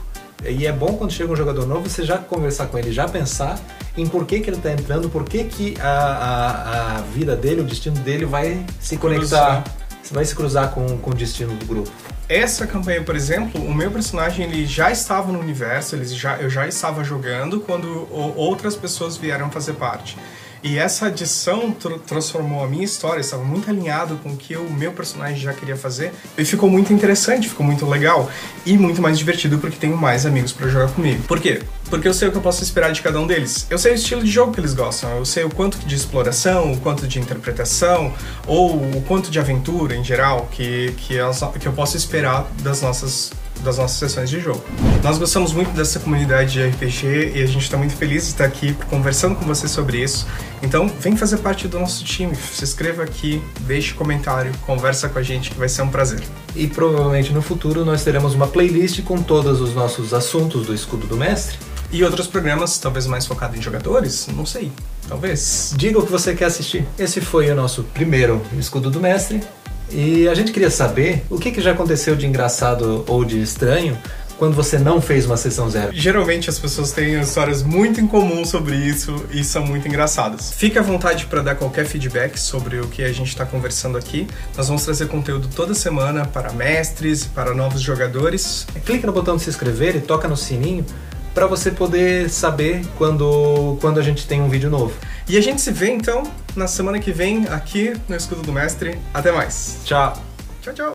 E 0.45 0.67
é 0.67 0.73
bom 0.73 0.95
quando 0.95 1.13
chega 1.13 1.31
um 1.31 1.37
jogador 1.37 1.67
novo 1.67 1.89
você 1.89 2.03
já 2.03 2.17
conversar 2.17 2.67
com 2.67 2.79
ele, 2.79 2.91
já 2.91 3.07
pensar 3.07 3.61
em 3.95 4.07
por 4.07 4.25
que, 4.25 4.41
que 4.41 4.49
ele 4.49 4.57
está 4.57 4.73
entrando, 4.73 5.11
por 5.11 5.25
que, 5.25 5.45
que 5.45 5.75
a, 5.81 5.91
a, 5.91 6.97
a 6.97 7.01
vida 7.03 7.37
dele, 7.37 7.61
o 7.61 7.65
destino 7.65 7.99
dele 8.01 8.25
vai 8.25 8.65
se 8.81 8.97
conectar, 8.97 9.63
cruzar. 9.63 9.65
vai 10.13 10.25
se 10.25 10.35
cruzar 10.35 10.71
com, 10.71 10.97
com 10.97 11.11
o 11.11 11.15
destino 11.15 11.55
do 11.55 11.67
grupo 11.67 11.91
essa 12.31 12.65
campanha, 12.65 13.03
por 13.03 13.17
exemplo, 13.17 13.61
o 13.61 13.75
meu 13.75 13.91
personagem 13.91 14.47
ele 14.47 14.65
já 14.65 14.89
estava 14.93 15.33
no 15.33 15.41
universo, 15.41 15.97
ele 15.97 16.05
já, 16.07 16.37
eu 16.37 16.49
já 16.49 16.65
estava 16.65 17.03
jogando 17.03 17.61
quando 17.61 18.07
outras 18.37 18.77
pessoas 18.77 19.17
vieram 19.17 19.51
fazer 19.51 19.73
parte. 19.73 20.17
E 20.63 20.79
essa 20.79 21.07
adição 21.07 21.73
tr 21.73 21.99
transformou 22.07 22.63
a 22.63 22.67
minha 22.67 22.85
história, 22.85 23.21
estava 23.21 23.43
muito 23.43 23.71
alinhado 23.71 24.17
com 24.23 24.31
o 24.31 24.37
que 24.37 24.57
o 24.57 24.71
meu 24.71 24.93
personagem 24.93 25.39
já 25.39 25.55
queria 25.55 25.77
fazer. 25.77 26.13
E 26.37 26.45
ficou 26.45 26.69
muito 26.69 26.93
interessante, 26.93 27.49
ficou 27.49 27.65
muito 27.65 27.87
legal. 27.87 28.31
E 28.67 28.77
muito 28.77 29.01
mais 29.01 29.19
divertido 29.19 29.59
porque 29.59 29.77
tenho 29.77 29.97
mais 29.97 30.27
amigos 30.27 30.53
para 30.53 30.69
jogar 30.69 30.89
comigo. 30.93 31.23
Por 31.25 31.41
quê? 31.41 31.63
Porque 31.89 32.07
eu 32.07 32.15
sei 32.15 32.29
o 32.29 32.31
que 32.31 32.37
eu 32.37 32.43
posso 32.43 32.63
esperar 32.63 32.93
de 32.93 33.01
cada 33.01 33.19
um 33.19 33.27
deles. 33.27 33.67
Eu 33.71 33.79
sei 33.79 33.93
o 33.93 33.95
estilo 33.95 34.23
de 34.23 34.31
jogo 34.31 34.53
que 34.53 34.61
eles 34.61 34.75
gostam, 34.75 35.11
eu 35.17 35.25
sei 35.25 35.45
o 35.45 35.51
quanto 35.51 35.79
de 35.79 35.95
exploração, 35.95 36.73
o 36.73 36.81
quanto 36.81 37.07
de 37.07 37.19
interpretação, 37.19 38.13
ou 38.47 38.77
o 38.77 39.03
quanto 39.09 39.31
de 39.31 39.39
aventura 39.39 39.97
em 39.97 40.05
geral 40.05 40.49
que, 40.53 40.95
que, 40.99 41.19
que 41.59 41.67
eu 41.67 41.73
posso 41.73 41.97
esperar 41.97 42.47
das 42.63 42.83
nossas 42.83 43.33
das 43.63 43.79
nossas 43.79 43.99
sessões 43.99 44.29
de 44.31 44.41
jogo. 44.41 44.63
Nós 45.03 45.19
gostamos 45.19 45.53
muito 45.53 45.71
dessa 45.71 45.99
comunidade 46.01 46.53
de 46.53 46.67
RPG 46.67 47.33
e 47.35 47.43
a 47.43 47.47
gente 47.47 47.63
está 47.63 47.77
muito 47.77 47.95
feliz 47.95 48.25
de 48.25 48.31
estar 48.31 48.45
aqui 48.45 48.75
conversando 48.89 49.35
com 49.35 49.45
você 49.45 49.69
sobre 49.69 50.03
isso. 50.03 50.27
Então, 50.63 50.89
vem 50.89 51.17
fazer 51.17 51.39
parte 51.39 51.67
do 51.69 51.79
nosso 51.79 52.05
time, 52.05 52.35
se 52.35 52.63
inscreva 52.65 53.03
aqui, 53.03 53.43
deixe 53.61 53.95
comentário, 53.95 54.53
conversa 54.67 55.09
com 55.09 55.19
a 55.19 55.23
gente 55.23 55.51
que 55.51 55.59
vai 55.59 55.69
ser 55.69 55.83
um 55.83 55.89
prazer. 55.89 56.23
E 56.55 56.67
provavelmente 56.67 57.33
no 57.33 57.43
futuro 57.43 57.85
nós 57.85 58.05
teremos 58.05 58.35
uma 58.35 58.47
playlist 58.47 59.03
com 59.03 59.23
todos 59.23 59.61
os 59.61 59.75
nossos 59.75 60.13
assuntos 60.13 60.67
do 60.67 60.75
Escudo 60.75 61.07
do 61.07 61.17
Mestre. 61.17 61.59
E 61.93 62.05
outros 62.05 62.29
programas, 62.29 62.79
talvez 62.79 63.07
mais 63.07 63.27
focados 63.27 63.59
em 63.59 63.63
jogadores? 63.63 64.29
Não 64.29 64.47
sei. 64.47 64.71
Talvez. 65.09 65.75
Diga 65.77 65.99
o 65.99 66.07
que 66.07 66.13
você 66.13 66.35
quer 66.35 66.45
assistir. 66.45 66.87
Esse 66.97 67.21
foi 67.21 67.51
o 67.51 67.55
nosso 67.55 67.83
primeiro 67.83 68.41
Escudo 68.57 68.91
do 68.91 69.01
Mestre. 69.01 69.43
E 69.93 70.29
a 70.29 70.35
gente 70.35 70.53
queria 70.53 70.71
saber 70.71 71.23
o 71.29 71.39
que, 71.39 71.51
que 71.51 71.61
já 71.61 71.73
aconteceu 71.73 72.15
de 72.15 72.27
engraçado 72.27 73.05
ou 73.09 73.25
de 73.25 73.41
estranho 73.43 73.99
quando 74.39 74.55
você 74.55 74.79
não 74.79 75.03
fez 75.03 75.27
uma 75.27 75.37
sessão 75.37 75.69
zero? 75.69 75.93
Geralmente 75.93 76.49
as 76.49 76.59
pessoas 76.59 76.93
têm 76.93 77.21
histórias 77.21 77.63
muito 77.63 78.01
em 78.01 78.07
comum 78.07 78.45
sobre 78.45 78.75
isso 78.77 79.27
e 79.33 79.45
são 79.45 79.67
muito 79.67 79.87
engraçadas. 79.87 80.53
Fique 80.53 80.79
à 80.79 80.83
vontade 80.83 81.27
para 81.27 81.43
dar 81.43 81.57
qualquer 81.57 81.85
feedback 81.85 82.39
sobre 82.39 82.79
o 82.79 82.87
que 82.87 83.03
a 83.03 83.13
gente 83.13 83.29
está 83.29 83.45
conversando 83.45 83.99
aqui. 83.99 84.27
Nós 84.57 84.69
vamos 84.69 84.85
trazer 84.85 85.09
conteúdo 85.09 85.49
toda 85.55 85.75
semana 85.75 86.25
para 86.25 86.53
mestres, 86.53 87.25
para 87.25 87.53
novos 87.53 87.83
jogadores. 87.83 88.67
Clique 88.87 89.05
no 89.05 89.13
botão 89.13 89.37
de 89.37 89.43
se 89.43 89.51
inscrever 89.51 89.97
e 89.97 90.01
toca 90.01 90.27
no 90.27 90.37
sininho 90.37 90.87
para 91.35 91.47
você 91.47 91.71
poder 91.71 92.29
saber 92.29 92.83
quando, 92.97 93.77
quando 93.81 94.01
a 94.01 94.03
gente 94.03 94.27
tem 94.27 94.41
um 94.41 94.49
vídeo 94.49 94.71
novo. 94.71 94.95
E 95.31 95.37
a 95.37 95.41
gente 95.41 95.61
se 95.61 95.71
vê 95.71 95.93
então 95.93 96.25
na 96.57 96.67
semana 96.67 96.99
que 96.99 97.13
vem 97.13 97.47
aqui 97.47 97.95
no 98.09 98.17
Escudo 98.17 98.43
do 98.43 98.53
Mestre. 98.53 98.99
Até 99.15 99.31
mais. 99.31 99.79
Tchau. 99.85 100.21
Tchau, 100.61 100.75
tchau. 100.75 100.89